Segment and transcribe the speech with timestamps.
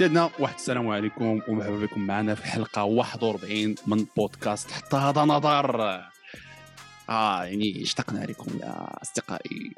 [0.00, 5.80] سيدنا واحد السلام عليكم ومرحبا بكم معنا في حلقة 41 من بودكاست حتى هذا نظر.
[7.08, 9.74] آه يعني اشتقنا لكم يا أصدقائي.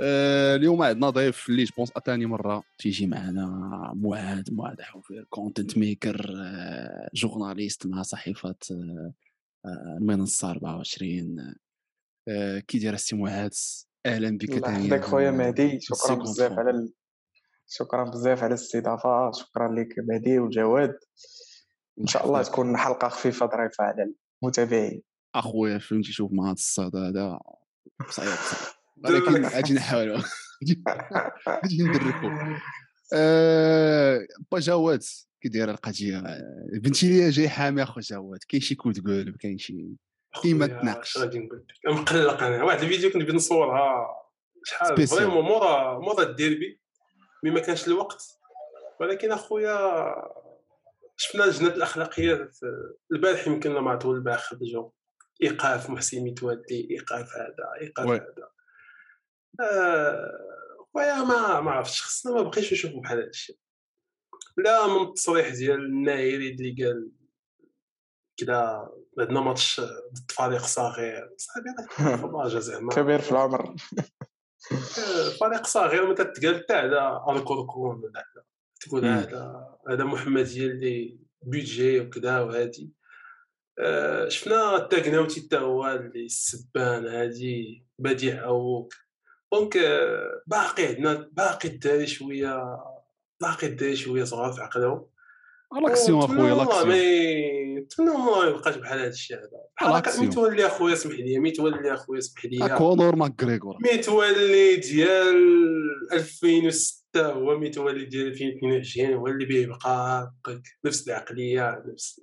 [0.00, 3.46] آه اليوم عندنا ضيف اللي je pense ثاني مرة تيجي معنا
[3.96, 9.12] معاذ معاذ حوفير content maker آه journaliste مع صحيفة آه
[9.98, 11.54] المنصه 24
[12.28, 13.58] آه كي داير السي معاذ
[14.06, 16.88] أهلا بك الله يحفظك خويا مهدي شكرا بزاف على.
[17.70, 20.98] شكرا بزاف على الاستضافة شكرا لك مهدي وجواد.
[22.00, 25.02] إن شاء الله تكون حلقة خفيفة ظريفة على المتابعين.
[25.34, 27.40] أخويا فهمتي شوف مع هذا الصدى هذا.
[28.08, 28.30] صعيب
[29.04, 30.18] ولكن أجي نحاولوا
[31.64, 32.58] أجي ندركوا
[33.14, 34.26] أه...
[34.52, 35.02] با جواد
[35.40, 36.22] كي داير القضية؟
[36.72, 38.40] بنتي لي جاي حامي أخو جواد.
[38.48, 39.96] كاين شي كود قلب كاين شي
[40.42, 42.64] كاين ما تناقش غادي نقول؟ لك مقلق أنا.
[42.64, 44.08] واحد الفيديو كنت بغيت نصورها
[44.64, 46.79] شحال vraiment مورا مورا الديربي.
[47.42, 48.40] mais ما كانش الوقت.
[49.00, 50.14] ولكن أخويا
[51.16, 52.56] شفنا لجنه الاخلاقيات
[53.12, 54.90] البارح يمكن ما عرفت البارح خرجوا
[55.42, 58.50] إيقاف محسن متولي إيقاف هذا إيقاف هذا.
[59.60, 63.58] آه ما ما عرفتش خصنا ما بقيتش نشوفوا بحال هذا الشيء.
[64.56, 67.10] لا من التصريح ديال النايري اللي قال
[68.36, 73.74] كذا عندنا ماتش ضد فريق صغير صافي زعما كبير في العمر.
[75.40, 78.24] فريق صغير ما تتقال حتى على الكوركون ولا
[78.80, 82.92] تقول هذا هذا محمديه اللي بيدجي وكذا وهادي.
[83.78, 88.94] آه، شفنا التاكناوتي حتى هو اللي السبان هادي بديع اوك
[89.52, 92.78] دونك آه، باقي عندنا باقي الدراري شوية
[93.40, 95.06] باقي الدراري شوية صغار في عقلهم.
[95.72, 96.94] لاكسيون اخويا لاكسيون
[97.78, 99.50] نتمنى ما يبقاش بحال هذا الشيء هذا.
[99.76, 102.76] بحال متولي اخويا اسمح لي متولي اخويا اسمح لي.
[102.78, 105.36] كونور ماكريغور متولي ديال
[106.12, 110.32] 2006 هو متولي ديال 2022 هو اللي بيبقى
[110.84, 112.20] نفس العقلية نفس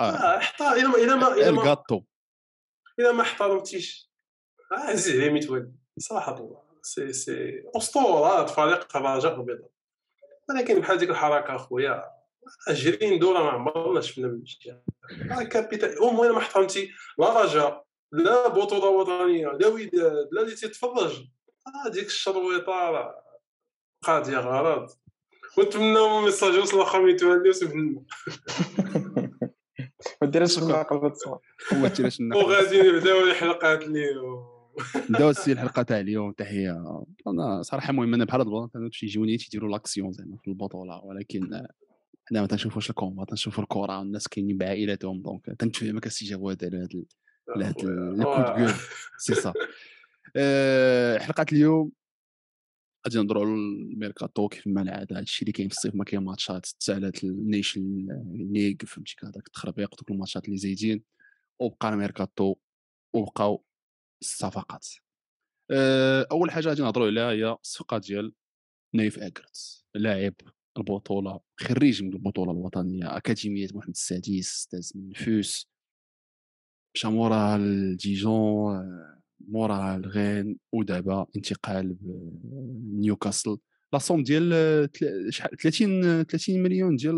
[0.00, 0.36] آه.
[0.36, 2.02] احتار إلى ما إلى ما إلى ما الكاطو
[2.98, 4.12] إلى ما احترمتيش.
[4.72, 9.70] عزيز عليه متولي صراحة الله سي سي أسطورة فريق الرجاء البيضاء
[10.48, 12.21] ولكن بحال ديك الحركة أخويا
[12.68, 16.02] 20 دوره ما عمرنا شفنا من الجهه كابيتال.
[16.02, 21.24] المهم ما احترمتي لا رجاء لا بطوله وطنيه لا وداد لا اللي تيتفرج.
[21.86, 23.14] هذيك الشرويطة راه
[24.02, 24.88] قاضية غرض.
[25.58, 28.02] ونتمنى ميساج يوصل واخا ميتولي وسبنا
[30.22, 31.38] ما ديرش الناقل بالتصوير
[31.72, 34.52] وما ديرش وغادي نبداو الحلقات اليوم.
[35.10, 36.84] نداو السي الحلقة تاع اليوم تحية.
[37.26, 41.66] أنا صراحة مهم أنا بحال هاد كانوا تيجيوني تيديروا لاكسيون زعما في البطولة ولكن
[42.28, 46.76] حنا ما تنشوفوش ال combat تنشوفوا الكره والناس كاينين بعائلاتهم donc تنتفهمك السي جواد على
[46.76, 47.04] هاد
[47.48, 48.74] على هاد ال coup de
[49.18, 49.52] سي صا
[51.26, 51.92] حلقة اليوم
[53.06, 56.66] غادي نهضروا على الميركاتو كيف ما العاده هادشي اللي كاين في الصيف ما كاين ماتشات
[56.66, 58.06] تسالات ال Nations
[58.52, 61.02] League فهمتي هذاك التخربيق دوك الماتشات اللي زايدين
[61.60, 62.54] وبقى الميركاتو
[63.14, 63.64] وبقاو
[64.22, 64.86] الصفقات.
[66.32, 68.32] أول حاجة غادي نهضروا عليها هي الصفقة ديال
[68.94, 70.34] نايف اكرت لاعب
[70.78, 75.70] البطولة خريج من البطولة الوطنية أكاديمية محمد السادس أستاذ من الفوس
[76.94, 78.82] مشى مورا لديجون
[79.48, 81.96] مورا لرين ودابا انتقال
[82.92, 83.56] نيوكاسل.
[83.92, 84.50] la somme ديال
[85.62, 87.16] 30 30 مليون ديال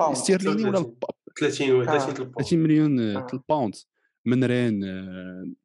[0.00, 0.92] استرليني ولا
[1.40, 3.74] 30 30 مليون ال pound
[4.24, 4.80] من رين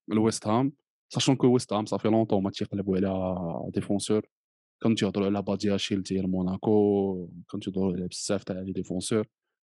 [0.08, 0.74] لويست هام.
[1.10, 4.26] sachant que ويست هام صافي longtemps ما تيقلبوا على défenseur
[4.84, 9.28] كانوا تيهضروا على بادياشيل ديال موناكو كانوا تيهضروا على بزاف تاع les défenseurs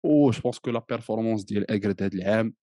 [0.05, 2.53] و je pense que la performance ديال اكرد هذا العام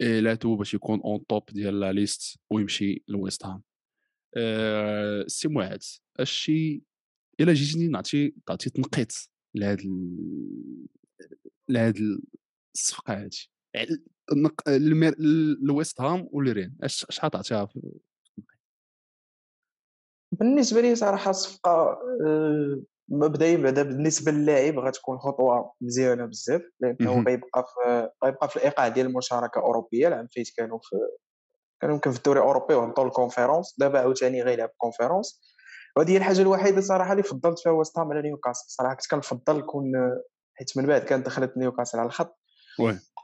[0.00, 3.62] l'atout باش يكون en top ديال la liste ويمشي لويست هام.
[4.36, 5.82] أه سي معاد
[6.20, 6.82] الشي
[7.40, 9.12] إلا جيتني نعطي تعطي تنقيط
[9.54, 9.80] لهاد
[11.68, 12.20] لهاد
[12.74, 13.50] الصفقة هادي
[15.62, 17.68] الويست هام والرين شحال تعطيها
[20.38, 27.64] بالنسبة لي صراحة الصفقة آه، مبدئيا بعدا بالنسبة للاعب غتكون خطوة مزيانة بزاف لأنه غيبقى
[27.66, 30.96] في غيبقى في الإيقاع ديال المشاركة الأوروبية العام فايت كانوا في
[31.80, 35.40] كانوا يمكن في الدوري الأوروبي وهبطوا ال conférence دابا عاوتاني غيلعب conférence
[35.96, 38.64] وهذه هي الحاجة الوحيدة صراحة اللي فضلت فيها ويست هام على نيوكاسل.
[38.68, 39.92] صراحة كنت كنفضل يكون
[40.54, 42.38] حيت من بعد كانت دخلت نيوكاسل على الخط.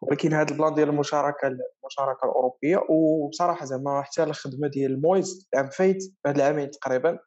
[0.03, 5.71] ولكن هذا ال plan ديال المشاركة المشاركة الأوروبية وبصراحة زعما حتى الخدمه ديال مويز العام
[5.71, 7.19] فايت هاد العامين تقريبا.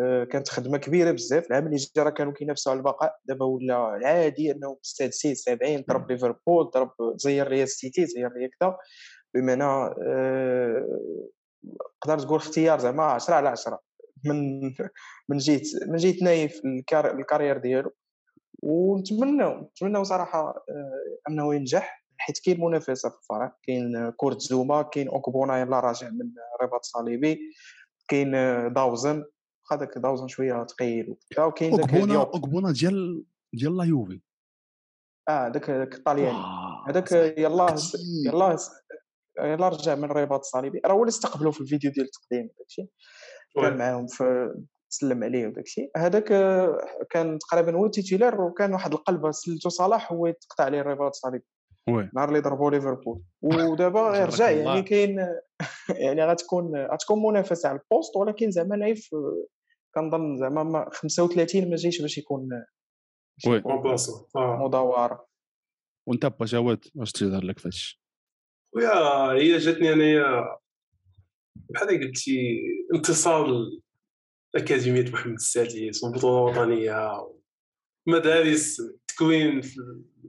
[0.00, 1.46] آه، كانت خدمة كبيرة بزاف.
[1.46, 3.16] العام اللي جا كانوا كينافسوا على البقاء.
[3.24, 8.76] دابا ولا عادي انه مستادسين 70 ضرب ليفربول ضرب زير ريال سيتي زير ريال كذا.
[9.34, 10.98] بمعنى آه،
[12.06, 13.80] نقدر تقول اختيار زعما 10 على 10
[14.24, 14.60] من
[15.28, 16.60] من جهه من جهه نايف
[16.94, 17.92] ال carrière ديالو.
[18.62, 22.00] ونتمناو نتمناو صراحة آه، أنه ينجح.
[22.20, 26.32] حيت كاين منافسة في الفريق كاين كورت زوما كاين أوكبونا يلا راجع من
[26.62, 27.40] رباط صليبي
[28.08, 28.32] كاين
[28.72, 29.24] داوزن.
[29.72, 34.20] هذاك داوزن شوية ثقيل وكاين أوكبونا أوكبونا ديال ديال لا يوفي.
[35.28, 36.38] آه داك داك الطالياني
[36.88, 37.76] هذاك يلاه
[38.26, 38.58] يلاه
[39.38, 42.86] يلا رجع من الرباط الصليبي راه هو اللي استقبلوا في الفيديو ديال التقديم داكشي.
[43.54, 44.54] كان معاهم في
[44.88, 45.90] سلم عليه وداكشي.
[45.96, 46.24] هذاك
[47.10, 51.44] كان تقريبا هو titulaire وكان واحد القلبة سلتو صلاح هو يتقطع عليه الرباط الصليبي
[51.88, 53.22] نهار اللي ضربوا ليفربول.
[53.42, 55.26] ودابا يرجع يعني كاين
[56.04, 59.10] يعني غتكون غتكون منافسة على ال poste ولكن زعما نايف
[59.94, 62.48] كنظن زعما 35 ما جايش باش يكون
[63.46, 63.62] oui.
[64.36, 65.26] مدوره
[66.08, 68.00] وانت با جواد واش تظهر لك فاش؟
[68.74, 70.58] ويا هي جاتني أنايا
[71.56, 72.62] بحال قلتي
[72.94, 73.46] انتصار
[74.56, 77.28] اكاديميه محمد السادس والبطوله الوطنيه
[78.08, 78.82] مدارس.
[79.14, 79.60] تكوين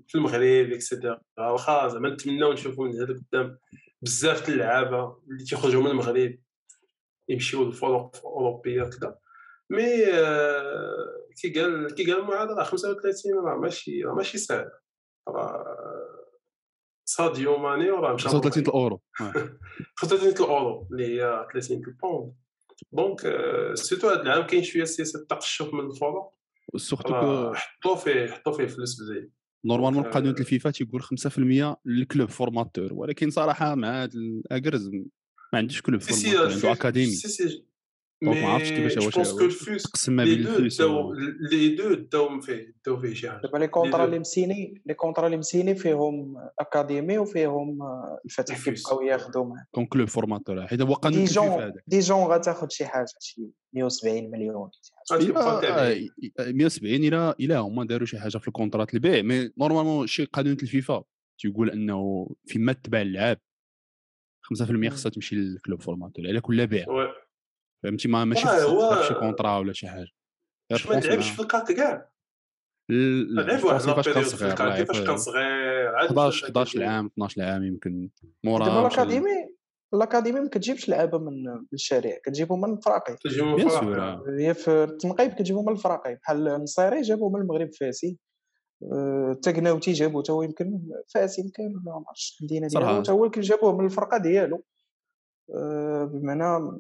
[0.07, 3.57] في المغرب et cetera واخا زعما نتمناو نشوفوا من هذا قدام
[4.01, 6.37] بزاف د اللعابة اللي تيخرجوا من المغرب
[7.29, 9.17] يمشيو للفرق الاوروبيه كذا
[9.69, 14.71] mais آه، كي قال كي قال المعاد راه 35 راه ماشي راه ماشي سهل.
[15.27, 15.65] راه
[17.05, 19.01] ساديو ماني وراه مشى 35 الأورو.
[20.01, 22.33] 35 الأورو اللي هي 30 ال pound
[22.91, 23.19] donc
[23.73, 26.31] surtout هذا العام كاين شوية سياسه التقشف من الفرق.
[26.75, 29.23] surtout حطوا فيه حطوا فيه فلوس بزاف
[29.65, 34.87] normalement قانون الفيفا تيقول 5% لل club formateur ولكن صراحة مع هذا أكرد
[35.53, 37.11] ما عندوش club formateur عنده académie.
[37.11, 37.65] c'est c'est
[38.23, 40.81] donc ما عرفتش كيفاش كو الفلوس تقسم ما بين الفلوس
[41.51, 45.25] لي دو داو فيه داو فيه شي حاجة دابا les contrats اللي مسيني les contrats
[45.25, 47.79] اللي مسيني فيهم académie وفيهم
[48.25, 48.63] الفتح.
[48.65, 52.85] كيبقاو ياخذوا معاه كون club formateur حيت هو قانون الفيفا ديجون هذاك ديجون غتاخذ شي
[52.85, 53.41] حاجة شي
[53.73, 55.19] 170 مليون شي حاجة.
[55.19, 55.93] غادي تبقى تابع.
[55.93, 60.25] إلا- 170 إلى إلى هما داروا شي حاجة في ال contrat البيع mais normalement شي
[60.25, 61.03] قانون الفيفا
[61.39, 63.37] تيقول انه فيما تباع اللعاب
[64.41, 66.85] 5% خصها تمشي لل club formateur على كل بيع.
[67.83, 70.07] فهمتي؟ ما ماشي تفتح شي contrat ولا شي حاجة.
[70.71, 72.11] واش ما لعبش في الكاك كاع.
[72.89, 76.95] لعب واحد فاش كان في صغير الكاك فاش كان صغير عاد 11 مشى 11 الأكاديمية.
[76.95, 78.09] عام 12 عام يمكن
[78.43, 79.55] مورا ال académie
[79.93, 83.69] ال académie ما كتجيبش لعابه من من الشارع كتجيبهم من الفراقي تجي من.
[83.69, 84.23] sûr آه.
[84.39, 88.17] هي في التنقيب كتجيبهم من الفراقي بحال النصيري جابوا من المغرب فاسي.
[88.93, 90.81] آه، تاكناوتي جابو تا هو يمكن
[91.13, 92.67] فاسي يمكن ولا ما عرفتش المدينة.
[92.67, 94.63] ديالو تا هو يمكن جابوه من الفرقة ديالو.
[95.55, 96.77] آه، بمعنى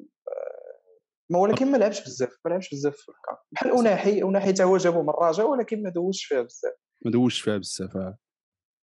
[1.31, 4.77] ما ولكن ما لعبش بزاف ما لعبش بزاف في الكاك بحال أوناحي أوناحي تا هو
[4.77, 6.73] جابو من الرجاء ولكن ما دوزش فيها بزاف.
[7.05, 8.17] ما دوزش فيها بزاف آه.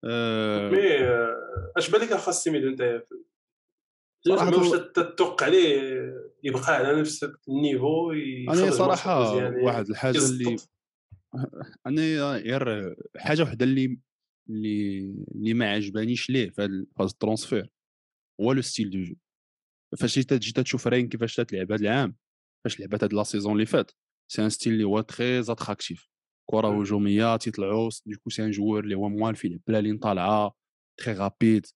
[0.04, 3.02] آه، mais آه، اش بالك خاص سيميدو أنت؟
[4.28, 5.80] واش هو- تتوقع عليه
[6.42, 10.70] يبقى على نفس ال niveau أنا صراحة مزيانين، واحد الحاجة اللي يزبط.
[11.86, 14.00] أنا غير حاجة وحدة اللي
[14.50, 14.98] اللي
[15.34, 17.70] اللي ما عجبانيش ليه في هذا في هذا ال transfert
[18.40, 19.14] هو le style de jeu.
[19.98, 22.16] فاش جيت جيت تشوف رين كيفاش تلعب هذا العام.
[22.68, 23.90] فاش لعبات هاد la saison اللي فات.
[24.30, 26.08] c'est un style اللي هو très attractif.
[26.50, 26.80] كره.
[26.80, 30.54] هجوميه تيطلعوا donc c'est un joueur اللي هو يلعب ب la ligne طالعة
[30.96, 31.66] très rapide.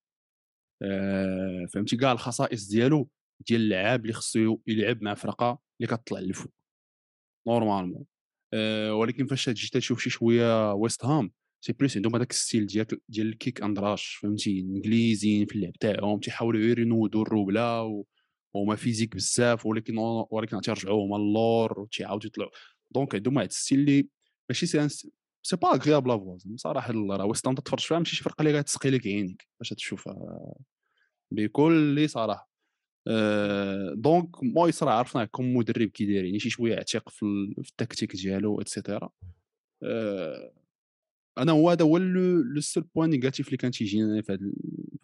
[0.82, 3.08] آه، فهمتي؟ كاع الخصائص ديالو
[3.48, 6.52] ديال اللعاب اللي خصو يلعب مع فرقة اللي كتطلع للفوق.
[7.48, 8.04] normalement.
[8.54, 11.32] آه، ولكن فاش تجي تشوف شي شوية ويست هام
[11.64, 15.56] c'est plus عندهم هذاك ال style ديال ديال ال kick and rush فهمتي؟ انجليزيين في
[15.56, 18.04] اللعب تاعهم تيحاولوا غير ينودوا الروبله
[18.54, 18.58] و...
[18.60, 19.94] وما physique بزاف ولكن
[20.30, 22.50] ولكن تيرجعوا هما اللور وتيعاودوا يطلعوا
[22.90, 24.08] donc عندهم واحد ال style اللي
[24.48, 24.88] ماشي c'est
[25.42, 28.58] c'est pas agréable à voir صراحة راه ويست هام تتفرج فيها ماشي شي فرقة اللي
[28.58, 30.54] غتسقي لك عينيك باش تشوفها.
[31.30, 32.50] بكل صراحة.
[33.08, 37.54] آه، donc مويس راه عرفناه كم مدرب كي داير يعني شي شوية عتيق في, ال-
[37.64, 39.10] في التكتيك ديالو et cetera
[39.82, 40.52] آه،
[41.38, 44.32] أنا هو هذا هو le seul point négatif اللي كان تيجيني في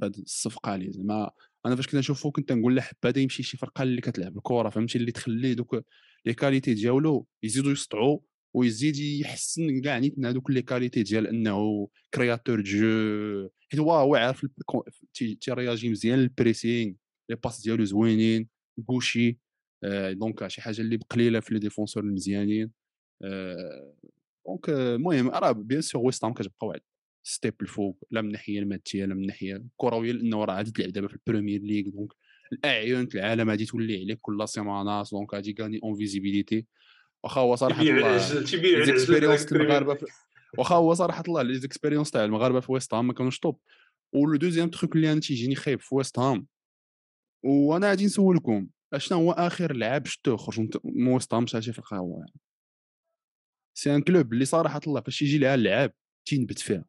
[0.02, 1.30] هذه الصفقة هذه زعما
[1.66, 4.98] أنا فاش كنت نشوفو كنت نقول لا حبذا يمشي شي فرقة اللي كتلعب الكره فهمتي؟
[4.98, 5.84] اللي تخلي دوك
[6.26, 8.18] les qualités ديالو يزيدوا يسطعوا
[8.54, 13.48] ويزيد يحسن كاع نيت من هذوك les qualités ديال أنه créateur de jeu.
[13.70, 14.46] حيت هو هو عارف
[15.40, 16.94] تيرياجي مزيان لل pressing
[17.30, 19.38] les passes ديالو زوينين بوشي
[19.84, 22.70] آه، donc شي حاجة اللي قليله في les défenseurs المزيانين
[23.22, 23.94] آه،
[24.46, 26.80] donc المهم راه bien sûr ويست هام كتبقى واحد
[27.26, 31.08] step الفوق لا من الناحيه الماديه لا من الناحيه الكرويه لأنه راه غادي تلعب دابا
[31.08, 32.12] في البريمير ليغ donc
[32.52, 36.66] الاعين العالم غادي تولي عليك كل سيمانات donc غادي gagner en visibilité
[37.24, 40.06] واخا هو صراحة les expériences هذاك البريمير المغاربه في-
[40.58, 43.60] واخا هو صراحة الله les expériences تاع المغاربه في ويست هام ما كانوش top
[44.14, 46.46] و le deuxième truc اللي أنا تيجيني خايب في ويست هام
[47.44, 52.24] وأنا غادي نسولكم اشنا هو اخر لعاب شتو خرج من- ويست هام شي فرقه هو
[53.78, 55.92] c'est un club اللي صراحة الله فاش يجي لها اللعاب
[56.28, 56.84] تينبت فيها.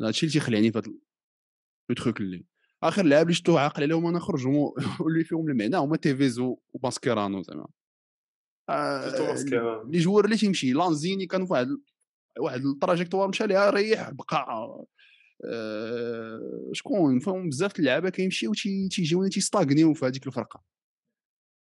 [0.00, 2.44] هادشي اللي تيخلعني في هاد le truc اللي
[2.82, 6.38] آخر لعاب اللي شفتو عاقل عليهم أنا خرج واللي فيهم المعنى هما تيفيز
[6.72, 7.66] وباسكيرانو زعما.
[8.68, 9.84] آه،.
[9.88, 11.68] les joueurs اللي تيمشي لانزيني كان واحد
[12.38, 14.86] واحد ال trajectoire مشى ليها ريح بقى
[15.44, 20.62] آه، شكون؟ فهم بزاف اللعابة كيمشيو تي- تيجيو تيستاغنيو في هذيك الفرقة.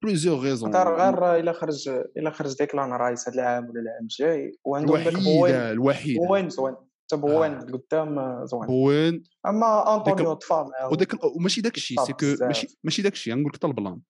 [0.03, 0.75] plusieurs raisons.
[0.75, 4.59] غير غير الا خرج الا خرج ديكلان رايس هذا العام ولا العام الجاي.
[4.65, 5.55] وعندهم داك بوين.
[5.55, 6.27] الوحيدة.
[6.27, 6.75] بوين زوين.
[6.75, 7.59] حتى بوين آه.
[7.59, 8.67] قدام آه، زوين.
[8.67, 9.23] بوين.
[9.45, 12.45] أما أنطونيو طفى معاه وداك وماشي داك الشيء c'est que.
[12.45, 14.01] ماشي ماشي داك الشيء نقول لك حتى ال plan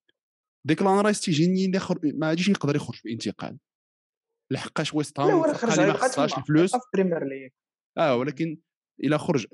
[0.68, 1.80] ديكلان رايس تيجيني.
[2.04, 3.58] ما غاديش يقدر يخرج بانتقال.
[4.52, 6.72] لحقاش ويست هام ما خصهاش الفلوس.
[7.98, 8.58] آه ولكن
[9.04, 9.46] الا خرج.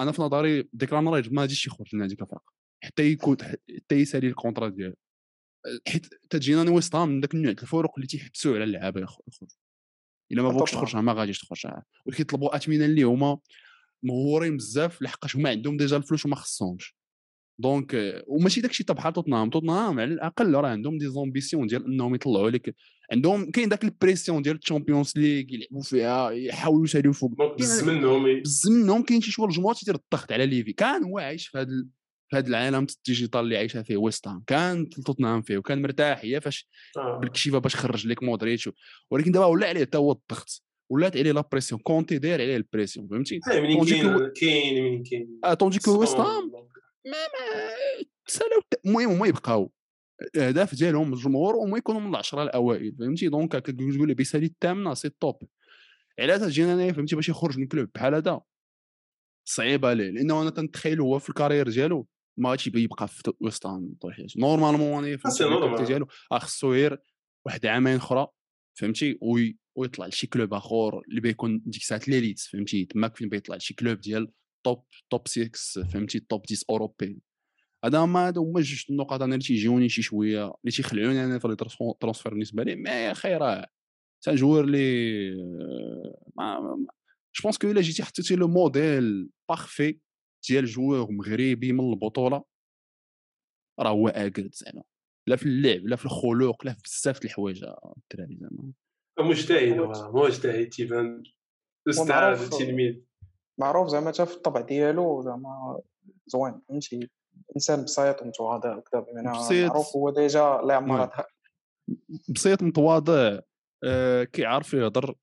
[0.00, 2.52] أنا في نظري ديكلان رايس ما غاديش يخرج من هذيك الفرقة.
[2.84, 3.36] حتى يكون
[3.76, 4.94] حتى يسالي ال contrat ديالو.
[5.88, 9.48] حيت تجينا هام من ذاك النوع ديال الفروق اللي تيحبسوا على اللعابة يخ- يخرج.
[10.32, 10.84] إلا ما بغوكش طبعاً.
[10.84, 11.72] تخرج ما غاديش تخرج
[12.06, 13.38] وكيطلبوا اثمنه اللي هما
[14.02, 16.96] مغورين بزاف لحقاش هما عندهم déjà الفلوس وما خصهمش.
[17.58, 19.50] donc آه، وماشي داكشي حتى بحال توتنهام.
[19.50, 22.74] توتنهام على الأقل راه عندهم des ambitions ديال إنهم يطلعوا لك
[23.12, 27.56] عندهم كاين داك ال pression ديال ال Champions League يلعبوا فيها يحاولوا يساليو فوق.
[27.58, 30.72] بز منهم بز منهم كاين شي شوية الجمهور تيدير الضغط على ليفي.
[30.72, 31.86] كان هو عايش في هذا
[32.34, 36.68] هذا العالم الديجيتال اللي عايشة فيه ويست هام كان توتنهام فيه وكان مرتاح هي فاش
[36.96, 37.18] آه.
[37.18, 38.70] بالكشيفة باش خرج لك مودريتش
[39.10, 43.08] ولكن دابا ولا عليه حتى هو الضغط ولات عليه لا بريسيون كونتي داير عليه البريسيون
[43.08, 45.40] فهمتي؟ آه، منين كاين كاين منين كاين.
[45.44, 46.16] آه طونجي كو ويست.
[46.16, 46.60] هام ما
[47.06, 49.72] ما تسالاو الت- المهم هما يبقاو.
[50.36, 54.94] الأهداف ديالهم الجمهور وما يكونوا من العشرة الأوائل فهمتي؟ دونك هكا تقول لي بيسالي الثامنة
[54.94, 55.36] سي توب
[56.20, 58.40] علاش تجينا انايا فهمتي؟ باش يخرج من كلوب بحال هذا.
[59.44, 62.06] صعيبة ليه؟ لأنه أنا تنتخيل هو في ال carrière ديالو.
[62.36, 63.66] ما غاديش يبقى في وسط
[64.00, 65.18] طول حياته normalement أنا.
[65.64, 66.98] الكابتن ديالو خصو غير
[67.46, 68.26] واحد عامين أخرى
[68.78, 73.56] فهمتي؟ oui ويطلع لشي club آخر اللي بيكون ديك الساعة l'élite فهمتي؟ تماك فين بيطلع
[73.56, 74.32] لشي club ديال
[74.64, 77.22] top top 6 فهمتي؟ top 10 اوروبي
[77.84, 81.56] هذا هما هادو هما جوج النقط أنا اللي تيجيوني شي شوية اللي تيخلعوني أنا في
[82.00, 82.76] transfert بالنسبة لي.
[82.76, 83.66] mais يا أخي راه
[84.24, 85.30] c'est un joueur اللي
[86.36, 86.76] mais
[87.36, 89.98] je pense que إلا جيتي حطيتي le modèle parfait
[90.48, 92.44] ديال joueur مغربي من البطولة
[93.80, 94.82] راه هو اكرد زعما.
[95.26, 98.72] لا في اللعب لا في الخلق لا في بزاف د الحوايج آه، الدراري زعما.
[99.20, 101.22] مجتهد هو مجتهد تيبان.
[101.88, 103.00] أستاذ تلميذ
[103.60, 105.80] معروف زعما حتى في الطبع ديالو زعما
[106.26, 107.10] زوين فهمتي؟
[107.56, 109.66] إنسان بسيط ومتواضع وكذا بمعنى.
[109.68, 111.10] معروف هو déjà الله يعمر
[112.28, 113.38] بسيط متواضع
[113.84, 115.14] آه، كيعرف يهضر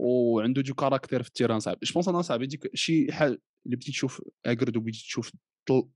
[0.00, 4.22] وعنده دو كاركتير في التيران صعب جو بونس أنا صعب شي حال اللي بديت تشوف
[4.46, 5.32] اكرد وبديت تشوف
[5.68, 5.88] طل...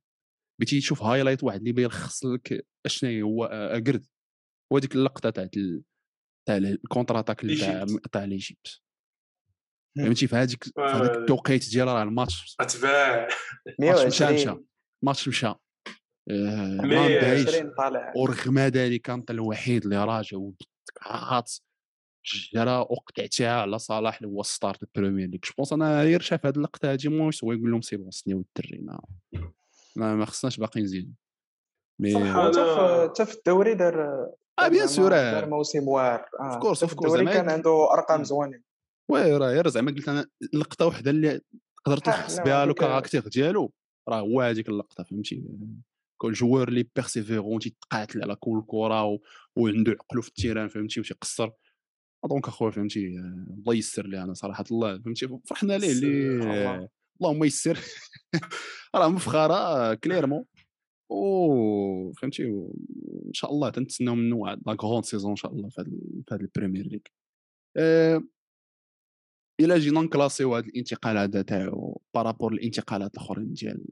[0.61, 4.07] بديتي تشوف هايلايت واحد اللي بيلخص لك أشنو هو اكرد
[4.73, 5.83] هو ديك اللقطة تاع ال...
[6.49, 7.87] تاع الكونتر اتاك تاع.
[8.13, 8.81] تاع ليجيبت.
[9.99, 11.17] فهمتي؟ في هذيك في هذاك.
[11.17, 13.29] التوقيت ديال راه الماتش أتباع.
[13.79, 14.65] الماتش مشى 120 مشى.
[15.03, 15.47] الماتش مشى.
[15.47, 15.57] آه،
[16.31, 18.13] ما مي- بدايش 120 طالع.
[18.17, 21.53] ورغم ذلك كانت الوحيد اللي راجع وقعات
[22.55, 26.21] جرى وقطعتها على صلاح اللي هو star de ال Premier League je pense أنا غير
[26.21, 29.01] شاف هذه اللقطة هذه موش هو يقول لهم c'est bon سنيو الدري ما
[29.97, 31.15] ما, ما خصناش باقي نزيد
[32.01, 34.03] mais حتى في في الدوري دار
[34.59, 36.25] آه bien sûr دار موسم واعر.
[36.41, 38.63] آه، of course، الدوري زعما كان عنده أرقام زوينين
[39.11, 41.41] oui راه غير زعما قلت أنا لقطة وحدة اللي
[41.87, 43.73] تلخص لا، بها le caractère ديالو
[44.09, 45.45] راه هو هذيك اللقطة فهمتي؟
[46.21, 49.19] كل joueur اللي persévérant تيتقاتل على كل كرة.
[49.57, 51.51] وعنده عقلو في ال terrain فهمتي؟ وتيقصر.
[52.25, 56.89] donc اخويا فهمتي؟ آه، الله يسر ليه أنا صراحة الله فهمتي؟ فرحنا ليه؟ اللي الله.
[57.21, 57.79] اللهم يسر
[58.95, 60.45] راه مفخرة آه، clairement.
[61.11, 62.45] و فهمتي؟
[63.27, 65.81] ان شاء الله تنتسناو منه واحد la grande saison إن شاء الله في
[66.33, 67.01] هذا ال Premier League
[69.61, 73.87] الا جينا نكلاسيو هذا الانتقال هذا تاعو par rapport الانتقالات الأخرين ديال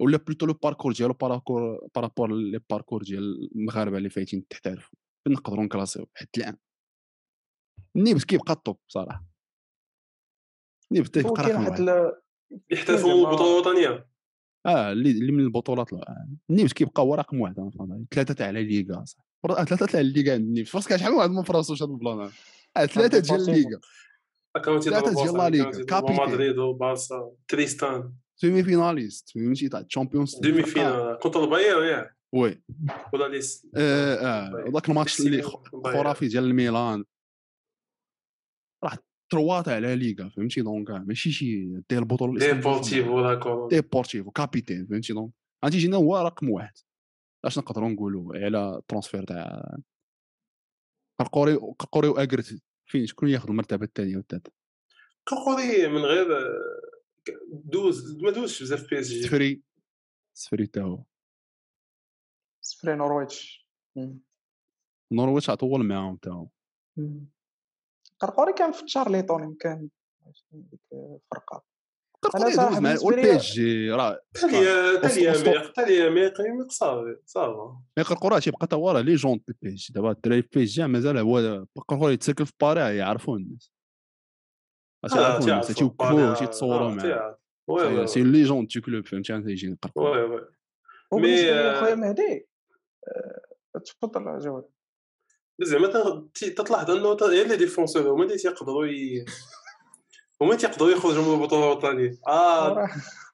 [0.00, 4.48] ولا plutôt le parcours ديالو par rapport par rapport les parcours ديال المغاربة اللي فايتين
[4.48, 6.56] تحترفوا فين نقدروا نكلاسيو حتى الآن.
[7.96, 9.24] نيبت كيبقى ال top بصراحه
[10.92, 12.12] كيبقى كاين رقم واحد واحد ال-
[12.70, 14.08] يحترفوا زعما- بطولة وطنية.
[14.66, 17.54] آه اللي اللي من البطولات لا نيبت كيبقى هو رقم واحد
[18.14, 19.24] ثلاثة تاع لا ليغا صح.
[19.42, 21.98] فر- آه، ثلاثة تاع الليغا عند نيبت فراسك شحال من واحد ما فراسوش هذا ال
[21.98, 22.30] plan.
[22.76, 23.40] آه ثلاثة ديال.
[23.40, 23.80] الليغا
[24.64, 26.28] ثلاثة تيضربوا ديال لا ليغا، كابيتان.
[26.28, 27.30] مدريد وبارسا.
[27.48, 28.12] تريستان.
[28.36, 32.62] سيمي فيناليست فهمتي؟ تاع الشامبيونز دومي فينال كونتر الباير ياك وي.
[33.12, 35.42] ولا ليس؟ آه آه ذاك الماتش اللي
[35.84, 37.04] خرافي ديال الميلان.
[39.34, 42.52] راه تروا تاع لا ليغا فهمتي؟ دونك ماشي شي دير البطولة.
[42.52, 45.32] ديبورتيفو لا كورونا ديبورتيفو كابيتين فهمتي؟ دونك
[45.64, 46.74] غادي يجينا هو رقم واحد.
[47.44, 49.76] اش نقدروا نقولوا على ترانسفير تاع
[51.20, 54.52] قرقوري قرقوري واكرت فين؟ شكون ياخذ المرتبة الثانية والثالثه
[55.28, 56.26] كوكوري من غير
[57.50, 59.62] دوز ما دوزش بزاف في بي اس جي سفري
[60.36, 61.04] سفري حتى هو.
[62.60, 63.68] سفري نورويتش.
[65.12, 66.48] نورويتش عطول معاهم حتى هو.
[68.24, 69.88] قرقوري كان في تشارليتون كان
[70.52, 71.62] ديك الفرقة.
[72.22, 76.40] قرقوري دوز مع والبي ليا- اس جي راه تالي أسطو- تالي أسطو- اميق تالي اميق
[76.40, 77.16] اميق صافي.
[77.26, 80.64] صافا mais قرقوري تيبقى تا هو راه légende في ال PSG دابا الدراري في ال
[80.64, 83.72] PSG مازال هو قرقوري يتسكل في باري يعرفوا الناس.
[85.04, 86.36] آه، تيعرفوا الناس تيوقفوه
[86.90, 87.36] آه، معاه تعرف.
[87.68, 88.28] oui oui c'est oui.
[88.28, 90.40] légende du club فهمتي انت يجي قرقوري oui
[91.12, 91.20] oui.
[91.22, 92.48] mais، آه، خويا مهدي
[93.08, 94.64] آه، تفضل جواد.
[95.60, 98.86] زعما تتلاحظ انه غير les défenseurs هما اللي تيقدروا.
[100.40, 102.88] هما اللي تيقدروا يخرجوا من البطولة الوطنية آه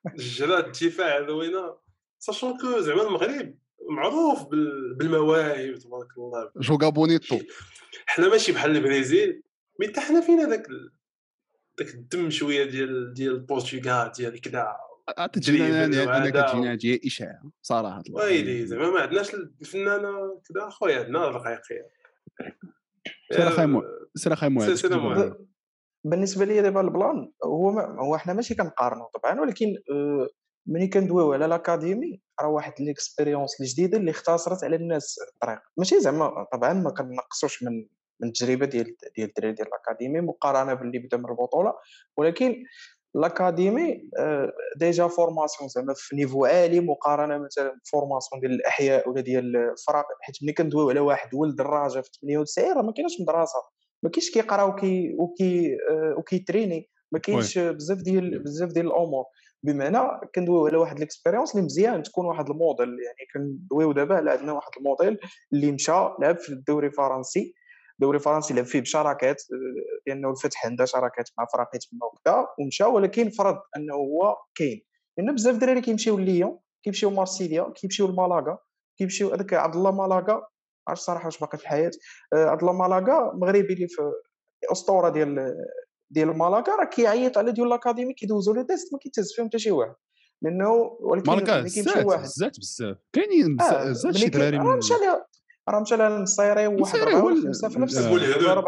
[0.07, 1.77] الجرات الدفاع الوينه
[2.19, 3.55] ساشون كو زعما المغرب
[3.91, 4.95] معروف بال...
[4.95, 7.39] بالمواهب تبارك الله جوغا بونيتو
[8.07, 9.43] حنا ماشي بحال البرازيل
[9.81, 10.67] مي حتى حنا فينا داك.
[11.79, 14.77] داك الدم شوية ديال ديال البرتغال ديال كذا
[15.33, 16.31] تجينا أنا.
[16.31, 18.03] كتجينا هي إشاعة صراحة.
[18.11, 22.00] ويلي زعما ما عندناش الفنانة كذا خويا عندنا الرقيقيه
[23.32, 24.99] سير أخاي مو- آه، سير أخي معاذ سير-.
[24.99, 25.38] عليه.
[26.04, 30.28] بالنسبة لي دابا البلان هو ما هو حنا ماشي كنقارنوا طبعا ولكن آه،
[30.66, 36.47] ملي كندويو على الأكاديمي راه واحد l'expérience الجديده اللي اختصرت على الناس الطريق ماشي زعما
[36.52, 37.87] طبعا ما كنقصوش من
[38.20, 41.75] من التجربة ديال ديال الدراري ديال الأكاديمي مقارنة باللي بدأ من البطولة
[42.16, 42.64] ولكن
[43.17, 49.57] الاكاديمي آه، déjà formation زعما في niveau عالي مقارنه مثلا formation ديال الاحياء ولا ديال
[49.57, 53.59] الفرق حيت ملي كندويو على واحد ولد درّاجة في 98 راه ما كايناش مدرسة.
[54.02, 59.25] ما كاينش كيقرا وكي وكي آه، وكيتريني ما كاينش بزاف ديال بزاف ديال الأمور.
[59.62, 59.99] بمعنى
[60.35, 64.52] كندويو على واحد ال expérience اللي مزيان تكون واحد الموديل يعني كندويو دابا على عندنا
[64.52, 65.19] واحد الموديل
[65.52, 67.55] اللي مشى لعب في الدوري الفرنسي.
[68.00, 72.85] الدوري الفرنسي لعب فيه بشراكات آه، لأنه الفتح عنده شراكات مع فراقي تما وكذا ومشى
[72.85, 74.82] ولكن فرض أنه هو كاين.
[75.19, 78.58] لأن بزاف الدراري كيمشيو لليون كيمشيو لمارسيليا كيمشيو لمالاغا
[78.99, 80.43] كيمشيو هذاك عبد الله مالاغا
[80.89, 81.91] عرفت صراحة واش باقي في الحياة؟
[82.34, 84.02] آه، عبد الله مالاغا مغربي اللي في
[84.73, 85.54] اسطوره ديال
[86.10, 89.71] ديال مالاغا راه كيعيط على ديال الأكاديمي كيدوزو les tests ما كيتهز فيهم حتى شي
[89.71, 89.95] واحد.
[90.43, 91.60] لأنه ولكن مالاگا
[92.26, 92.97] زات بزاف.
[93.13, 93.73] كاينين بزاف-
[94.06, 94.67] آه، شي دراري من
[95.68, 97.96] راه مشى لها النصيري وواحد النصيري ربعة ولا خمسه في نفس.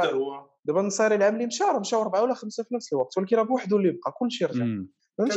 [0.09, 0.50] الوقت.
[0.64, 3.18] دابا النصيري العام اللي مشى راه مشاو اربعه ولا خمسة في نفس الوقت.
[3.18, 4.64] ولكن راه بوحدو اللي بقى كلشي رجع.
[5.18, 5.35] فهمتي؟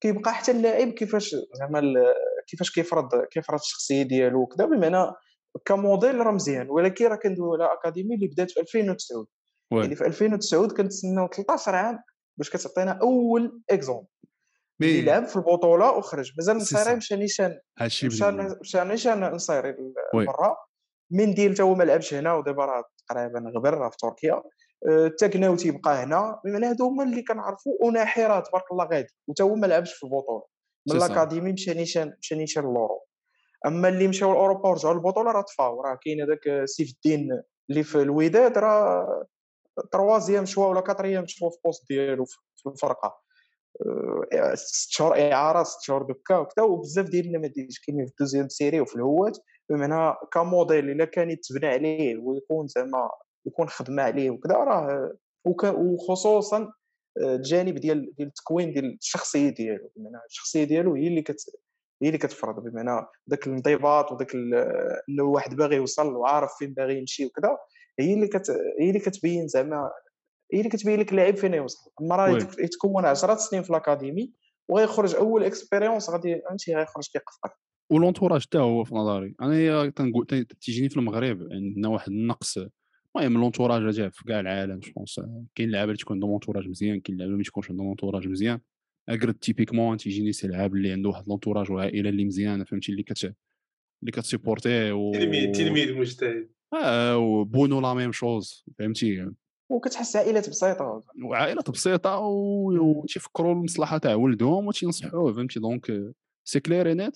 [0.00, 2.04] كيبقى حتى اللاعب كيفاش زعما
[2.46, 5.12] كيفاش كيفرض كيفرض الشخصية ديالو وكذا بمعنى
[5.64, 6.70] كموديل راه مزيان.
[6.70, 9.26] ولكن راه كندويو على أكاديمي اللي بدات في 2009
[9.72, 9.82] oui.
[9.82, 11.98] يعني في 2009 كنتسناو 13 عام
[12.38, 14.06] باش كتعطينا أول exemple
[14.80, 15.02] mais.
[15.02, 16.32] لعب في البطولة وخرج.
[16.36, 16.94] مازال صا.
[16.94, 17.60] مشى نيشان.
[17.78, 19.76] هادشي مشى نيشان نصيري.
[20.14, 20.56] ابرا
[21.10, 24.42] منديل تا هو ما لعبش هنا ودابا راه تقريبا غبر راه في تركيا.
[24.88, 26.40] أه، تاكناوتي بقى هنا.
[26.44, 29.14] بمعنى هادو هما اللي كنعرفوا اوناحي راه تبارك الله غادي.
[29.28, 30.42] وتا هو ما لعبش في البطولة.
[30.90, 30.96] من.
[30.96, 33.02] الأكاديمي مشى نيشان مشى نيشان لورو
[33.66, 35.80] أما اللي مشاو لأوروبا ورجعوا للبطولة راه طفاو.
[35.80, 39.26] راه كاين هذاك سيف الدين اللي في الوداد راه
[39.92, 42.24] troisième choix ولا quatrième choix في ال poste ديالو
[42.56, 43.06] في الفرقة.
[43.08, 43.25] أه،
[44.54, 48.80] ست شهور اعاره ست شهور دكة وكذا وبزاف ديال النماذج كاينين في ال deuxième série
[48.80, 49.38] وفي الهوات
[49.70, 53.10] بمعنى كموديل إلا كان يتبنى عليه ويكون زعما
[53.46, 55.12] يكون خدمة عليه وكذا راه
[55.64, 56.72] وخصوصا
[57.20, 59.90] الجانب ديال ديال التكوين ديال الشخصية ديالو.
[59.96, 61.40] بمعنى الشخصية ديالو هي اللي كت
[62.02, 62.64] هي اللي كتفرض.
[62.64, 64.66] بمعنى ذاك الانضباط وذاك انه
[65.08, 67.58] الواحد باغي يوصل وعارف فين باغي يمشي وكذا
[68.00, 69.90] هي اللي كت هي اللي كتبين زعما
[70.52, 71.90] هي اللي كتبين لك اللاعب فين يوصل.
[72.00, 74.32] أما راه يتكون 10 سنين في الأكاديمي
[74.68, 77.52] وغيخرج أول expérience غادي فهمتي غيخرج كيقفطك
[77.90, 79.34] و l'entourage حتى هو في نظري.
[79.42, 82.58] أنا تنقول تي- تيجيني في المغرب عندنا واحد النقص.
[83.16, 85.20] المهم l'entourage راه في كاع العالم je pense
[85.54, 88.60] كاين لعابه اللي تكون عندهم l'entourage مزيان كاين لعابه ما تكونش عندهم l'entourage مزيان.
[89.08, 93.24] أقرب typiquement تيجيني c'est لعاب اللي عنده واحد l'entourage وعائلة اللي مزيانة فهمتي اللي كت
[94.02, 96.48] اللي كت supporter يه و تلميذ تلميذ مجتهد.
[96.74, 99.26] آه وبونو la même chose فهمتي.
[99.68, 106.12] وكتحس عائلات بسيطة وعائلات بسيطة وتيفكروا المصلحة تاع ولدهم وتينصحوه فهمتي؟ donc
[106.44, 107.10] c'est clair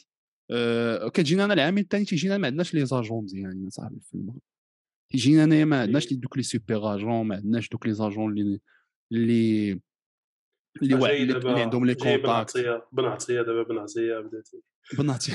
[0.51, 4.41] آه، كتجينا أنا العام الثاني تيجينا ما عندناش les agents مزيانين صاحبي في المغرب
[5.11, 8.61] تيجينا انايا ما عندناش دوك لي سوبر اجون ما عندناش دوك لي زاجون اللي
[9.13, 9.81] اللي
[10.83, 14.63] اللي عندهم لي كونتاكت عطيه بن عطيه دابا بن عطيه بداتي.
[14.99, 15.33] بناتي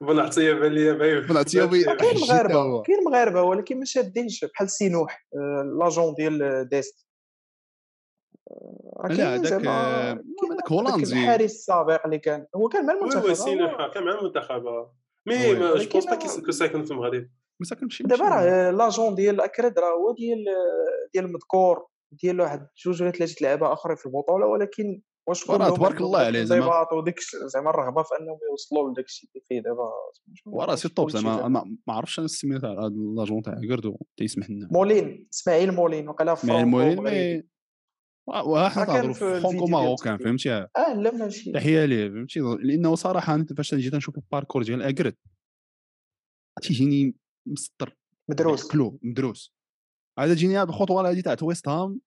[0.00, 2.82] بن عطيه بان ليا باين بن عطية بي- كاين مغاربة.
[2.82, 7.06] كاين مغاربة ولكن ما شادينش بحال سينوح آه، لاجون ديال ديست
[8.50, 13.30] آه، لا هذاك آه، هذاك هولندي الحارس السابق اللي كان هو كان مع المنتخب وي
[13.30, 14.96] هو- سينوح كان مع المنتخب آه.
[15.26, 15.54] مي.
[15.54, 17.28] ما- جو بونس با ساكن في المغرب
[17.60, 18.24] مسا كنمشي دابا.
[18.28, 20.44] راه لاجون ديال اكرد راه هو ديال
[21.14, 26.00] ديال مذكور ديال واحد جوج ولا ثلاثة لعابه آخرين في البطولة ولكن واش وراه تبارك
[26.00, 26.92] الله عليه زعما.
[26.92, 29.90] وديك زعما الرغبه في إنهم يوصلوا لداك الشيء اللي فيه دابا
[30.46, 34.68] وراه سي توب زعما ما ما عرفتش أنا السمية تاع لاجون تاع كردو تيسمح لنا.
[34.72, 37.36] مولين إسماعيل مولين مع المولين فرانكو-مغربي.
[37.36, 37.42] مي
[38.28, 40.18] واه حنا تهضروا فرونكو ماروكان.
[40.18, 44.82] فهمتي؟ آه لا ماشي تحية ليه فهمتي؟ لأنه صراحة انت فاش جيت نشوف الباركور ديال
[44.82, 45.16] اكرد
[46.62, 47.96] تيجيني مسطر.
[48.30, 48.72] مدروس.
[48.72, 49.54] كلو مدروس.
[50.18, 52.00] عاد جيني هاد الخطوة هادي تاع ويست هام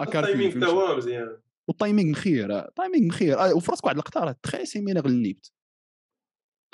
[0.00, 1.43] هو مزيان.
[1.68, 3.38] والتايمينغ مخير التايمينغ مخير.
[3.38, 5.52] آه، وفي راسك واحد اللقطه راه تخي سيميليغ للنيبت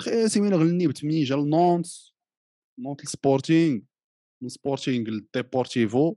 [0.01, 1.87] تخي سيميليغ للنيبت منين جا لنونت
[2.79, 3.81] نونت السبورتينغ
[4.43, 6.15] من سبورتينغ للديبورتيفو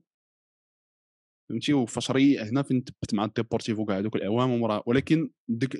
[1.51, 5.77] فهمتي؟ وفاش ري هنا فين تبت مع الديبورتيفو كاع هذوك الاعوام ولكن ديك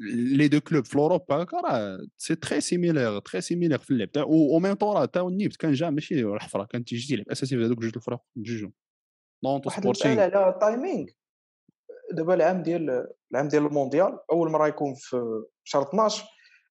[0.00, 4.12] لي دو كلوب في اوروبا راه سي تري سيميليغ تري سيميليغ في اللعب.
[4.12, 7.56] تاع أو ميم طون راه تا النيبت كان جا ماشي الحفره كان تيجي تيلعب أساسي
[7.56, 8.72] في هذوك جوج الفرق بجوج
[9.44, 11.06] نونت سبورتينغ على التايمينغ
[12.12, 16.24] دابا العام ديال العام ديال المونديال أول مرة يكون في شهر 12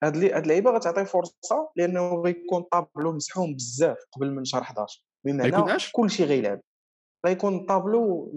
[0.03, 5.61] هاد هاد اللعيبة غتعطي فرصة لأنه غيكون طابلو مسحوم بزاف قبل من شهر 11 غيكون
[5.61, 6.61] بمعنى؟ كلشي غيلعب.
[7.25, 8.31] غيكون طابلو